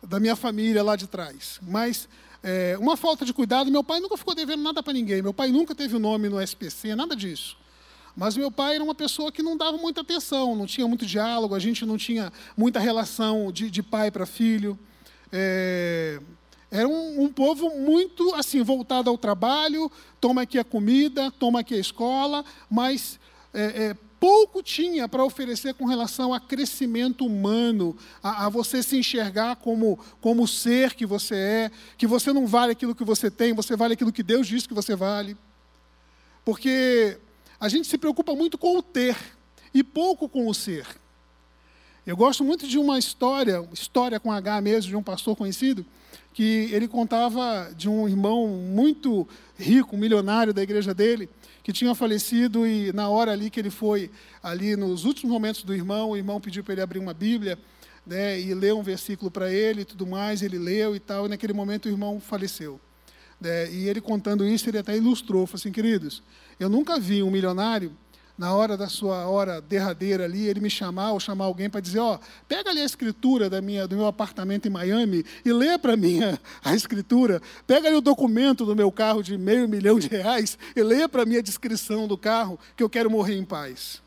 [0.03, 2.09] da minha família lá de trás, mas
[2.49, 3.73] é, uma falta de cuidado.
[3.73, 5.21] Meu pai nunca ficou devendo nada para ninguém.
[5.21, 7.57] Meu pai nunca teve o nome no SPC, nada disso.
[8.17, 11.57] Mas meu pai era uma pessoa que não dava muita atenção, não tinha muito diálogo,
[11.57, 14.79] a gente não tinha muita relação de, de pai para filho.
[15.33, 16.21] É,
[16.71, 19.91] era um, um, povo muito assim voltado ao trabalho,
[20.21, 23.19] toma aqui a comida, toma aqui a escola, mas
[23.53, 28.97] é, é, pouco tinha para oferecer com relação a crescimento humano, a, a, você se
[28.97, 33.53] enxergar como, como ser que você é, que você não vale aquilo que você tem,
[33.53, 35.37] você vale aquilo que Deus diz que você vale.
[36.45, 37.19] Porque
[37.59, 39.17] a gente se preocupa muito com o ter
[39.73, 40.87] e pouco com o ser.
[42.07, 45.85] Eu gosto muito de uma história, história com H mesmo, de um pastor conhecido,
[46.33, 49.27] que ele contava de um irmão muito
[49.59, 51.29] rico, milionário da igreja dele,
[51.65, 54.09] que tinha falecido e na hora ali que ele foi,
[54.41, 57.59] ali nos últimos momentos do irmão, o irmão pediu para ele abrir uma Bíblia
[58.07, 61.29] né, e ler um versículo para ele e tudo mais, ele leu e tal, e
[61.29, 62.79] naquele momento o irmão faleceu.
[63.41, 66.23] Né, e ele contando isso, ele até ilustrou, falou assim, queridos,
[66.61, 67.97] eu nunca vi um milionário
[68.37, 72.01] na hora da sua hora derradeira ali, ele me chamar ou chamar alguém para dizer,
[72.01, 75.97] ó, pega ali a escritura da minha, do meu apartamento em Miami e lê para
[75.97, 77.41] mim a, a, escritura.
[77.67, 81.25] Pega ali o documento do meu carro de meio milhão de reais e lê para
[81.25, 84.03] mim a descrição do carro que eu quero morrer em paz.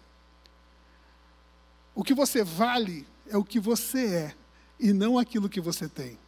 [1.96, 4.36] O que você vale é o que você é
[4.80, 6.20] e não aquilo que você tem.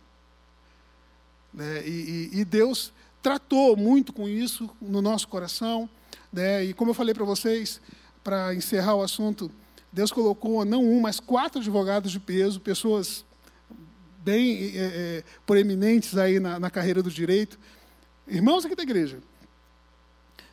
[1.53, 1.87] Né?
[1.87, 2.91] E, e, e Deus
[3.21, 5.87] tratou muito com isso no nosso coração.
[6.31, 6.65] Né?
[6.65, 7.81] E como eu falei para vocês,
[8.23, 9.51] para encerrar o assunto,
[9.91, 13.25] Deus colocou não um, mas quatro advogados de peso, pessoas
[14.23, 17.59] bem é, é, proeminentes aí na, na carreira do direito,
[18.27, 19.19] irmãos aqui da igreja,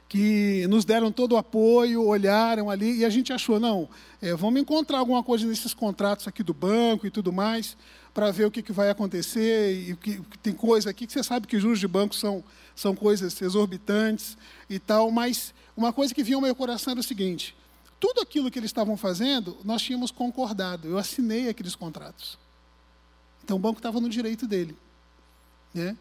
[0.09, 3.89] que nos deram todo o apoio, olharam ali e a gente achou, não,
[4.23, 7.77] é, vamos encontrar alguma coisa nesses contratos aqui do banco e tudo mais,
[8.15, 11.47] para ver o que, que vai acontecer, e que, tem coisa aqui que você sabe
[11.47, 12.43] que juros de banco são,
[12.75, 17.05] são coisas exorbitantes e tal, mas uma coisa que vinha ao meu coração era o
[17.05, 17.57] seguinte:
[18.01, 20.89] tudo aquilo que eles estavam fazendo, nós tínhamos concordado.
[20.89, 22.37] Eu assinei aqueles contratos.
[23.45, 24.77] Então o banco estava no direito dele.
[25.73, 25.97] Né?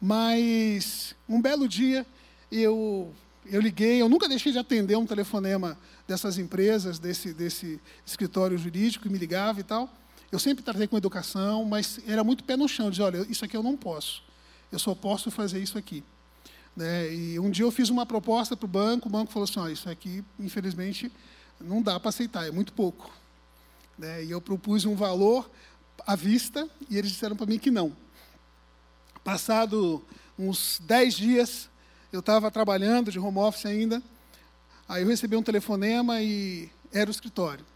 [0.00, 2.06] Mas um belo dia
[2.50, 3.12] eu
[3.44, 9.04] eu liguei, eu nunca deixei de atender um telefonema dessas empresas, desse, desse escritório jurídico
[9.04, 9.90] que me ligava e tal.
[10.30, 13.56] Eu sempre tratei com educação, mas era muito pé no chão, dizia, olha, isso aqui
[13.56, 14.22] eu não posso.
[14.70, 16.04] Eu só posso fazer isso aqui.
[16.78, 17.12] Né?
[17.12, 19.68] E um dia eu fiz uma proposta para o banco, o banco falou assim, oh,
[19.68, 21.10] isso aqui, infelizmente,
[21.60, 23.10] não dá para aceitar, é muito pouco.
[23.98, 24.26] Né?
[24.26, 25.50] E eu propus um valor
[26.06, 27.96] à vista e eles disseram para mim que não.
[29.24, 30.04] Passado
[30.38, 31.68] uns dez dias,
[32.12, 34.00] eu estava trabalhando de home office ainda,
[34.88, 37.66] aí eu recebi um telefonema e era o escritório.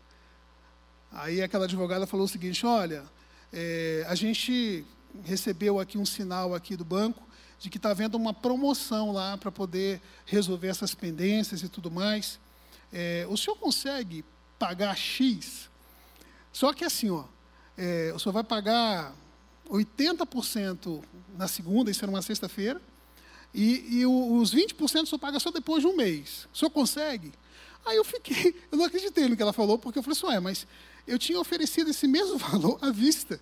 [1.10, 3.02] Aí aquela advogada falou o seguinte, olha,
[3.52, 4.84] é, a gente
[5.24, 7.31] recebeu aqui um sinal aqui do banco
[7.62, 12.40] de que está havendo uma promoção lá para poder resolver essas pendências e tudo mais.
[12.92, 14.24] É, o senhor consegue
[14.58, 15.70] pagar X?
[16.52, 17.22] Só que assim, ó,
[17.78, 19.14] é, o senhor vai pagar
[19.70, 21.04] 80%
[21.38, 22.82] na segunda, isso era uma sexta-feira,
[23.54, 26.48] e, e os 20% o senhor paga só depois de um mês.
[26.52, 27.32] O senhor consegue?
[27.86, 30.40] Aí eu fiquei, eu não acreditei no que ela falou, porque eu falei assim, ué,
[30.40, 30.66] mas
[31.06, 33.40] eu tinha oferecido esse mesmo valor à vista.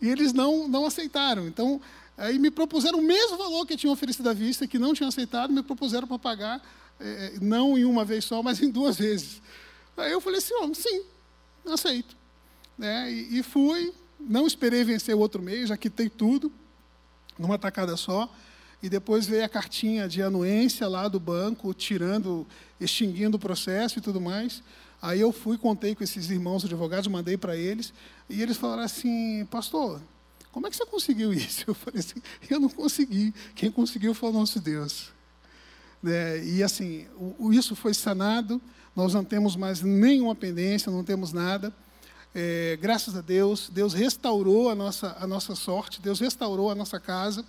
[0.00, 1.46] E eles não, não aceitaram.
[1.46, 1.82] Então,
[2.18, 5.08] aí me propuseram o mesmo valor que eu tinha oferecido à vista, que não tinham
[5.08, 6.62] aceitado, me propuseram para pagar,
[7.00, 9.40] é, não em uma vez só, mas em duas vezes.
[9.96, 11.02] Aí eu falei assim, oh, sim,
[11.66, 12.16] aceito.
[12.76, 13.10] Né?
[13.10, 16.52] E, e fui, não esperei vencer o outro mês, já quitei tudo,
[17.38, 18.28] numa tacada só.
[18.82, 22.46] E depois veio a cartinha de anuência lá do banco, tirando,
[22.80, 24.62] extinguindo o processo e tudo mais.
[25.00, 27.92] Aí eu fui, contei com esses irmãos advogados, mandei para eles,
[28.28, 30.00] e eles falaram assim, pastor,
[30.52, 31.64] como é que você conseguiu isso?
[31.66, 35.12] Eu falei assim, eu não consegui, quem conseguiu foi o nosso Deus.
[36.04, 38.60] É, e assim, o, isso foi sanado,
[38.94, 41.72] nós não temos mais nenhuma pendência, não temos nada.
[42.34, 47.00] É, graças a Deus, Deus restaurou a nossa, a nossa sorte, Deus restaurou a nossa
[47.00, 47.44] casa.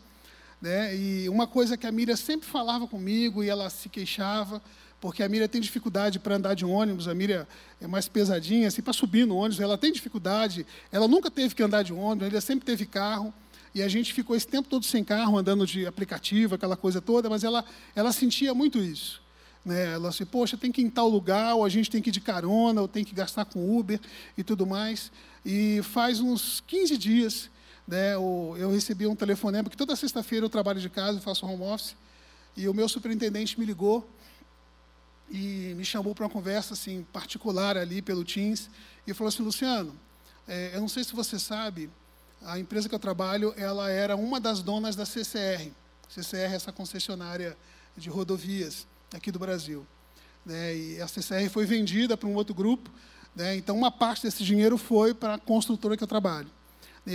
[0.62, 0.96] Né?
[0.96, 4.62] E uma coisa que a Miriam sempre falava comigo e ela se queixava,
[5.02, 7.48] porque a Miriam tem dificuldade para andar de ônibus, a Miriam
[7.80, 11.64] é mais pesadinha, assim, para subir no ônibus, ela tem dificuldade, ela nunca teve que
[11.64, 13.34] andar de ônibus, ela sempre teve carro,
[13.74, 17.30] e a gente ficou esse tempo todo sem carro, andando de aplicativo, aquela coisa toda,
[17.30, 17.64] mas ela,
[17.96, 19.22] ela sentia muito isso.
[19.64, 19.94] Né?
[19.94, 22.12] Ela assim, poxa, tem que ir em tal lugar, ou a gente tem que ir
[22.12, 24.00] de carona, ou tem que gastar com Uber
[24.38, 25.12] e tudo mais.
[25.46, 27.50] E faz uns 15 dias,
[27.88, 31.96] né, eu recebi um telefonema, porque toda sexta-feira eu trabalho de casa, faço home office,
[32.56, 34.08] e o meu superintendente me ligou,
[35.30, 38.70] e me chamou para uma conversa assim particular ali pelo Teams
[39.06, 39.96] e falou assim, Luciano,
[40.48, 41.90] é, eu não sei se você sabe,
[42.42, 45.72] a empresa que eu trabalho, ela era uma das donas da CCR.
[46.10, 47.56] CCR é essa concessionária
[47.96, 49.86] de rodovias aqui do Brasil.
[50.46, 50.76] Né?
[50.76, 52.90] E a CCR foi vendida para um outro grupo,
[53.36, 53.56] né?
[53.56, 56.50] então uma parte desse dinheiro foi para a construtora que eu trabalho.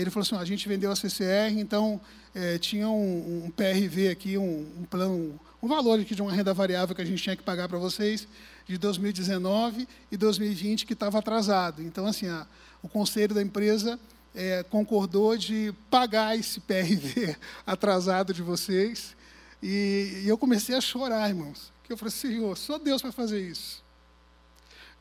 [0.01, 2.01] Ele falou assim, a gente vendeu a CCR, então
[2.35, 6.53] é, tinha um, um, PRV aqui, um, um plano um valor aqui de uma renda
[6.53, 8.29] variável que a gente tinha que pagar para vocês
[8.67, 11.83] de 2019 e 2020 que estava atrasado.
[11.83, 12.47] Então, assim, a,
[12.83, 13.99] o conselho da empresa
[14.35, 17.37] é, concordou de pagar esse PRV
[17.67, 19.17] atrasado de vocês.
[19.63, 21.73] E, e, eu comecei a chorar, irmãos.
[21.85, 23.83] Que eu falei, Senhor, só Deus vai fazer isso.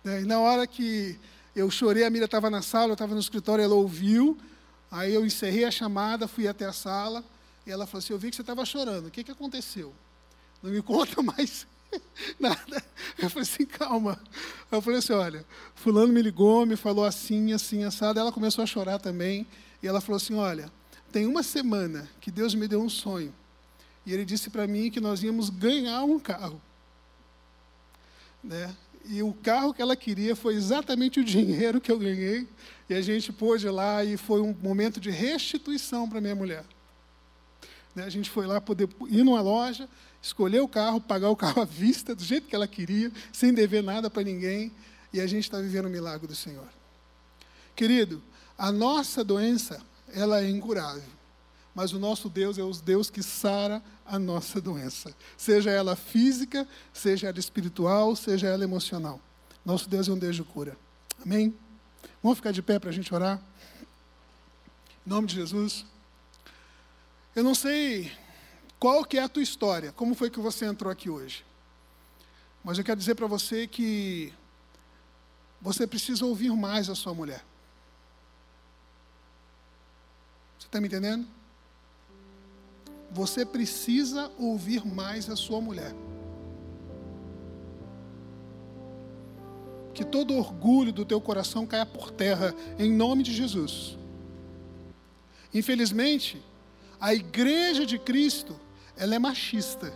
[0.06, 1.20] É, e na hora que
[1.56, 4.38] eu chorei, a Mira estava na sala, eu estava no escritório, ela ouviu.
[4.94, 7.26] Aí eu encerrei a chamada, fui até a sala,
[7.66, 9.92] e ela falou assim, eu vi que você estava chorando, o que, que aconteceu?
[10.62, 11.66] não me conta mais
[12.40, 12.84] nada.
[13.18, 14.22] Eu falei assim, calma.
[14.72, 18.20] Eu falei assim, olha, fulano me ligou, me falou assim, assim, assado.
[18.20, 19.48] Ela começou a chorar também.
[19.82, 20.72] E ela falou assim, olha,
[21.12, 23.34] tem uma semana que Deus me deu um sonho.
[24.06, 26.62] E ele disse para mim que nós íamos ganhar um carro.
[28.44, 28.76] Né?
[29.06, 32.48] E o carro que ela queria foi exatamente o dinheiro que eu ganhei.
[32.90, 36.66] E a gente pôde ir lá e foi um momento de restituição para minha mulher.
[37.96, 39.88] Né, a gente foi lá poder ir numa loja,
[40.22, 43.84] escolher o carro, pagar o carro à vista, do jeito que ela queria, sem dever
[43.84, 44.72] nada para ninguém.
[45.12, 46.68] E a gente está vivendo o milagre do Senhor.
[47.76, 48.22] Querido,
[48.58, 49.82] a nossa doença,
[50.14, 51.04] ela é incurável.
[51.76, 55.14] Mas o nosso Deus é o Deus que sara a nossa doença.
[55.36, 59.20] Seja ela física, seja ela espiritual, seja ela emocional.
[59.66, 60.78] Nosso Deus é um Deus de cura.
[61.24, 61.56] Amém?
[62.22, 63.42] Vamos ficar de pé para a gente orar?
[65.06, 65.86] Em nome de Jesus.
[67.36, 68.12] Eu não sei
[68.80, 71.46] qual que é a tua história, como foi que você entrou aqui hoje.
[72.64, 74.34] Mas eu quero dizer para você que
[75.62, 77.44] você precisa ouvir mais a sua mulher.
[80.60, 81.28] Você está me entendendo?
[83.12, 85.94] Você precisa ouvir mais a sua mulher.
[89.94, 93.98] Que todo orgulho do teu coração caia por terra, em nome de Jesus.
[95.54, 96.42] Infelizmente,
[97.00, 98.60] a igreja de Cristo,
[98.98, 99.94] ela é machista.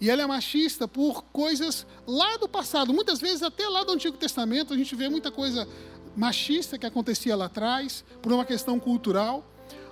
[0.00, 2.92] E ela é machista por coisas lá do passado.
[2.92, 5.68] Muitas vezes, até lá do Antigo Testamento, a gente vê muita coisa
[6.16, 9.44] machista que acontecia lá atrás, por uma questão cultural.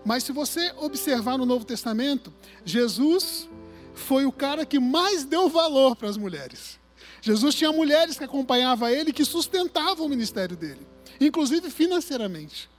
[0.05, 2.33] Mas se você observar no Novo Testamento,
[2.65, 3.49] Jesus
[3.95, 6.79] foi o cara que mais deu valor para as mulheres.
[7.27, 10.87] Jesus tinha mulheres que acompanhavam ele, que sustentavam o ministério dele,
[11.21, 12.71] inclusive financeiramente.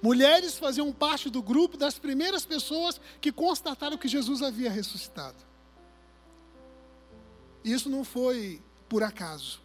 [0.00, 5.34] Mulheres faziam parte do grupo das primeiras pessoas que constataram que Jesus havia ressuscitado.
[7.64, 9.60] Isso não foi por acaso.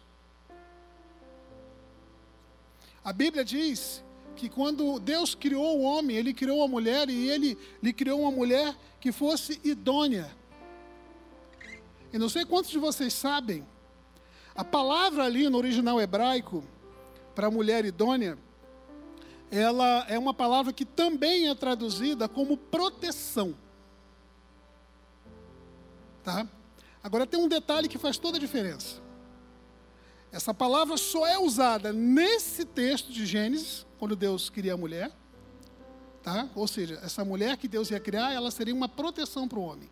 [3.04, 4.02] A Bíblia diz
[4.34, 8.32] que quando Deus criou o homem, ele criou a mulher e ele lhe criou uma
[8.32, 10.28] mulher que fosse idônea.
[12.14, 13.66] E não sei quantos de vocês sabem,
[14.54, 16.62] a palavra ali no original hebraico
[17.34, 18.38] para mulher idônea,
[19.50, 23.56] ela é uma palavra que também é traduzida como proteção.
[26.22, 26.46] Tá?
[27.02, 29.02] Agora tem um detalhe que faz toda a diferença.
[30.30, 35.10] Essa palavra só é usada nesse texto de Gênesis, quando Deus cria a mulher.
[36.22, 36.48] Tá?
[36.54, 39.90] Ou seja, essa mulher que Deus ia criar, ela seria uma proteção para o homem.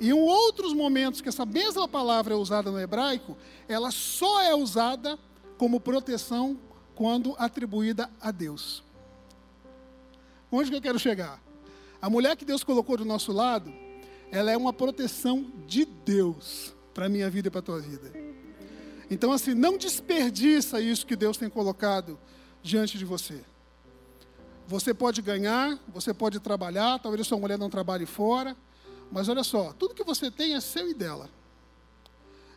[0.00, 3.36] Em outros momentos que essa mesma palavra é usada no hebraico,
[3.68, 5.18] ela só é usada
[5.56, 6.58] como proteção
[6.94, 8.84] quando atribuída a Deus.
[10.50, 11.42] Onde que eu quero chegar?
[12.00, 13.72] A mulher que Deus colocou do nosso lado,
[14.30, 18.12] ela é uma proteção de Deus para a minha vida e para a tua vida.
[19.10, 22.18] Então, assim, não desperdiça isso que Deus tem colocado
[22.62, 23.44] diante de você.
[24.66, 28.56] Você pode ganhar, você pode trabalhar, talvez a sua mulher não trabalhe fora,
[29.10, 31.28] mas olha só, tudo que você tem é seu e dela.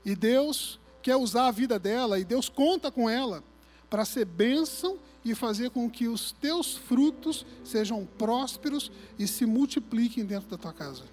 [0.03, 3.43] E Deus quer usar a vida dela, e Deus conta com ela
[3.89, 10.25] para ser bênção e fazer com que os teus frutos sejam prósperos e se multipliquem
[10.25, 11.03] dentro da tua casa.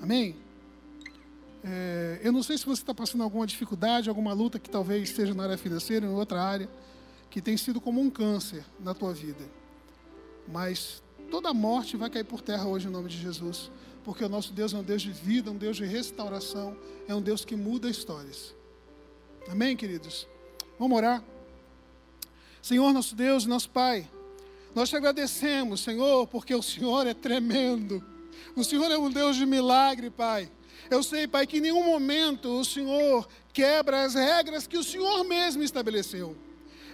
[0.00, 0.36] Amém?
[1.64, 5.34] É, eu não sei se você está passando alguma dificuldade, alguma luta que talvez seja
[5.34, 6.68] na área financeira, em outra área,
[7.28, 9.44] que tem sido como um câncer na tua vida.
[10.46, 13.70] Mas toda morte vai cair por terra hoje em nome de Jesus,
[14.04, 16.76] porque o nosso Deus é um Deus de vida, um Deus de restauração,
[17.08, 18.54] é um Deus que muda histórias.
[19.48, 20.26] Amém, queridos?
[20.78, 21.22] Vamos orar.
[22.62, 24.08] Senhor, nosso Deus, nosso Pai,
[24.74, 28.04] nós te agradecemos, Senhor, porque o Senhor é tremendo.
[28.54, 30.50] O Senhor é um Deus de milagre, Pai.
[30.90, 35.24] Eu sei, Pai, que em nenhum momento o Senhor quebra as regras que o Senhor
[35.24, 36.36] mesmo estabeleceu.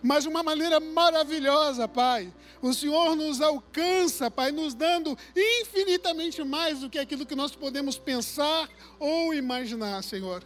[0.03, 2.33] Mas de uma maneira maravilhosa, Pai.
[2.61, 7.99] O Senhor nos alcança, Pai, nos dando infinitamente mais do que aquilo que nós podemos
[7.99, 8.69] pensar
[8.99, 10.45] ou imaginar, Senhor.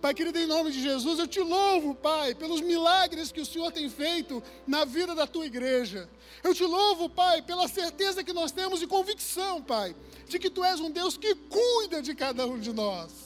[0.00, 3.72] Pai querido, em nome de Jesus, eu te louvo, Pai, pelos milagres que o Senhor
[3.72, 6.08] tem feito na vida da tua igreja.
[6.44, 9.96] Eu te louvo, Pai, pela certeza que nós temos e convicção, Pai,
[10.28, 13.25] de que tu és um Deus que cuida de cada um de nós.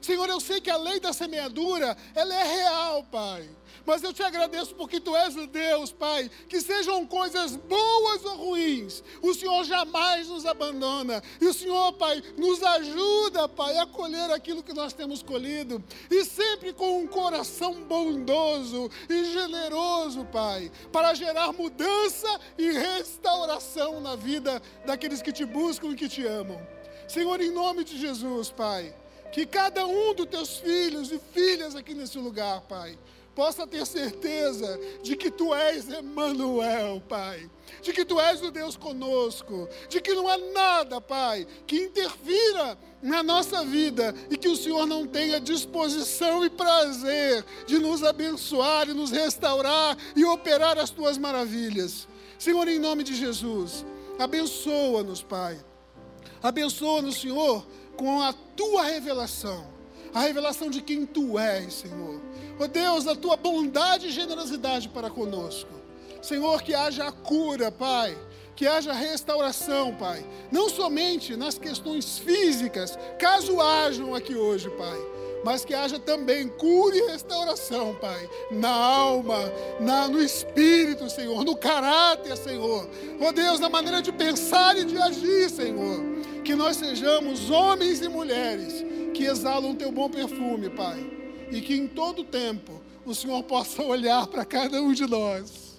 [0.00, 3.48] Senhor, eu sei que a lei da semeadura, ela é real, Pai.
[3.84, 8.36] Mas eu te agradeço porque tu és o Deus, Pai, que sejam coisas boas ou
[8.36, 11.22] ruins, o Senhor jamais nos abandona.
[11.40, 15.82] E o Senhor, Pai, nos ajuda, Pai, a colher aquilo que nós temos colhido.
[16.10, 24.16] E sempre com um coração bondoso e generoso, Pai, para gerar mudança e restauração na
[24.16, 26.60] vida daqueles que te buscam e que te amam.
[27.08, 28.94] Senhor, em nome de Jesus, Pai,
[29.32, 32.98] que cada um dos teus filhos e filhas aqui nesse lugar, Pai,
[33.38, 37.48] possa ter certeza de que tu és Emmanuel, Pai.
[37.80, 42.76] De que tu és o Deus conosco, de que não há nada, Pai, que interfira
[43.00, 48.88] na nossa vida e que o Senhor não tenha disposição e prazer de nos abençoar
[48.88, 52.08] e nos restaurar e operar as tuas maravilhas.
[52.40, 53.86] Senhor, em nome de Jesus,
[54.18, 55.64] abençoa-nos, Pai.
[56.42, 57.64] Abençoa-nos, Senhor,
[57.98, 59.78] com a tua revelação
[60.14, 62.20] a revelação de quem tu és, Senhor.
[62.58, 65.70] Ó oh Deus, a tua bondade e generosidade para conosco.
[66.22, 68.16] Senhor, que haja a cura, Pai.
[68.56, 70.26] Que haja restauração, Pai.
[70.50, 74.98] Não somente nas questões físicas, caso hajam aqui hoje, Pai
[75.44, 79.38] mas que haja também cura e restauração, Pai, na alma,
[79.80, 82.88] na, no espírito, Senhor, no caráter, Senhor.
[83.20, 86.04] Oh Deus, na maneira de pensar e de agir, Senhor.
[86.48, 90.98] Que nós sejamos homens e mulheres que exalam teu bom perfume, Pai.
[91.50, 95.78] E que em todo tempo o Senhor possa olhar para cada um de nós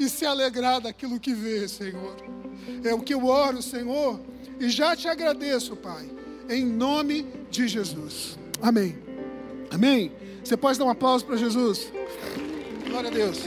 [0.00, 2.16] e se alegrar daquilo que vê, Senhor.
[2.82, 4.18] É o que eu oro, Senhor,
[4.58, 6.08] e já te agradeço, Pai,
[6.48, 8.38] em nome de Jesus.
[8.62, 8.96] Amém.
[9.70, 10.10] Amém.
[10.42, 11.92] Você pode dar um aplauso para Jesus?
[12.88, 13.40] Glória a Deus.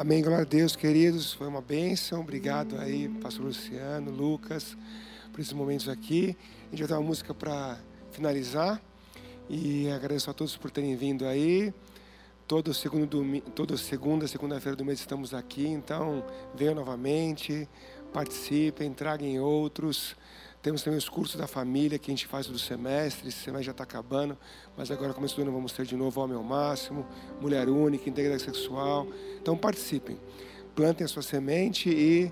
[0.00, 1.32] Amém, glória a Deus, queridos.
[1.32, 2.20] Foi uma bênção.
[2.20, 4.78] Obrigado aí, Pastor Luciano, Lucas,
[5.32, 6.36] por esses momentos aqui.
[6.68, 7.76] A gente vai dar uma música para
[8.12, 8.80] finalizar.
[9.50, 11.74] E agradeço a todos por terem vindo aí.
[12.46, 15.66] Todo segundo domingo, toda segunda, segunda-feira do mês estamos aqui.
[15.66, 17.68] Então, venham novamente,
[18.12, 20.14] participem, tragam outros.
[20.68, 23.26] Temos também os cursos da família que a gente faz do semestre.
[23.26, 24.36] Esse semestre já está acabando,
[24.76, 27.06] mas agora, começo do ano, vamos ter de novo Homem ao Máximo,
[27.40, 29.06] Mulher Única, Integridade Sexual.
[29.40, 30.20] Então, participem.
[30.74, 32.30] Plantem a sua semente e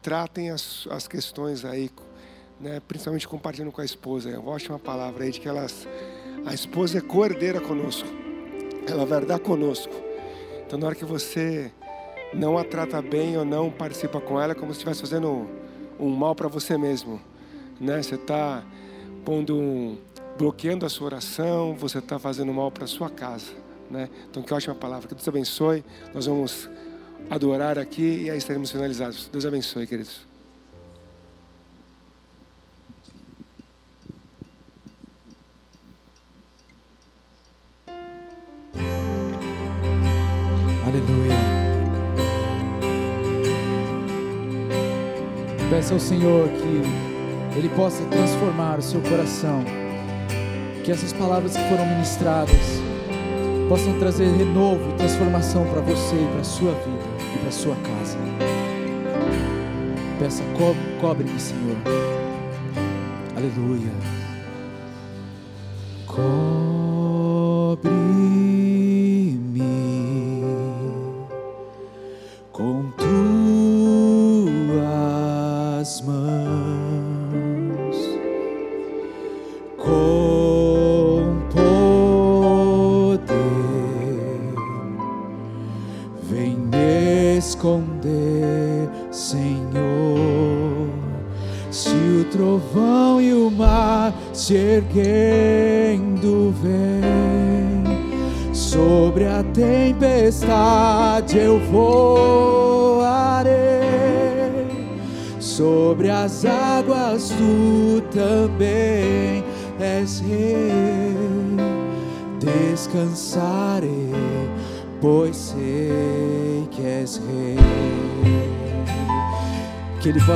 [0.00, 1.90] tratem as, as questões aí,
[2.60, 4.30] né, principalmente compartilhando com a esposa.
[4.30, 5.88] Eu gosto de uma palavra aí de que elas,
[6.46, 8.06] a esposa é coerdeira conosco.
[8.86, 9.92] Ela vai dar conosco.
[10.64, 11.72] Então, na hora que você
[12.32, 15.50] não a trata bem ou não participa com ela, é como se estivesse fazendo
[15.98, 17.33] um mal para você mesmo
[17.80, 18.02] né?
[18.02, 18.62] Você está
[19.24, 19.98] pondo um,
[20.38, 23.52] bloqueando a sua oração, você está fazendo mal para a sua casa,
[23.90, 24.08] né?
[24.30, 25.84] Então que ótima palavra, que Deus abençoe.
[26.12, 26.68] Nós vamos
[27.30, 29.28] adorar aqui e aí estaremos finalizados.
[29.32, 30.26] Deus abençoe, queridos.
[40.86, 41.34] Aleluia.
[45.70, 47.13] Peça ao Senhor que
[47.56, 49.64] ele possa transformar o seu coração.
[50.82, 52.82] Que essas palavras que foram ministradas
[53.68, 57.04] possam trazer renovo e transformação para você e para a sua vida
[57.34, 58.18] e para a sua casa.
[60.18, 60.42] Peça,
[61.00, 61.76] cobre-me, Senhor.
[63.36, 64.23] Aleluia.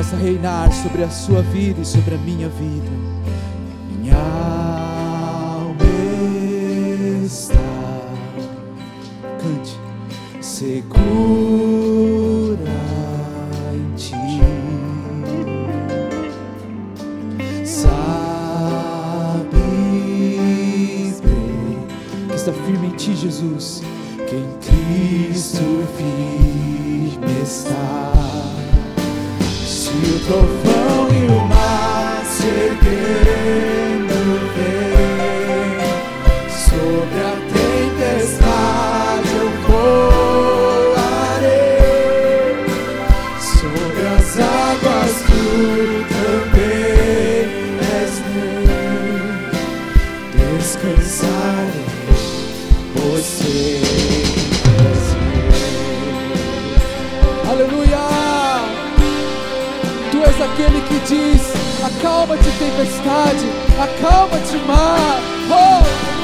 [0.09, 3.18] Possa reinar sobre a sua vida e sobre a minha vida.
[60.41, 61.41] aquele que diz:
[61.83, 63.45] acalma-te tempestade,
[63.79, 65.19] acalma-te mar.
[65.51, 66.18] Oh!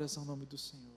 [0.00, 0.89] glórias ao nome do Senhor.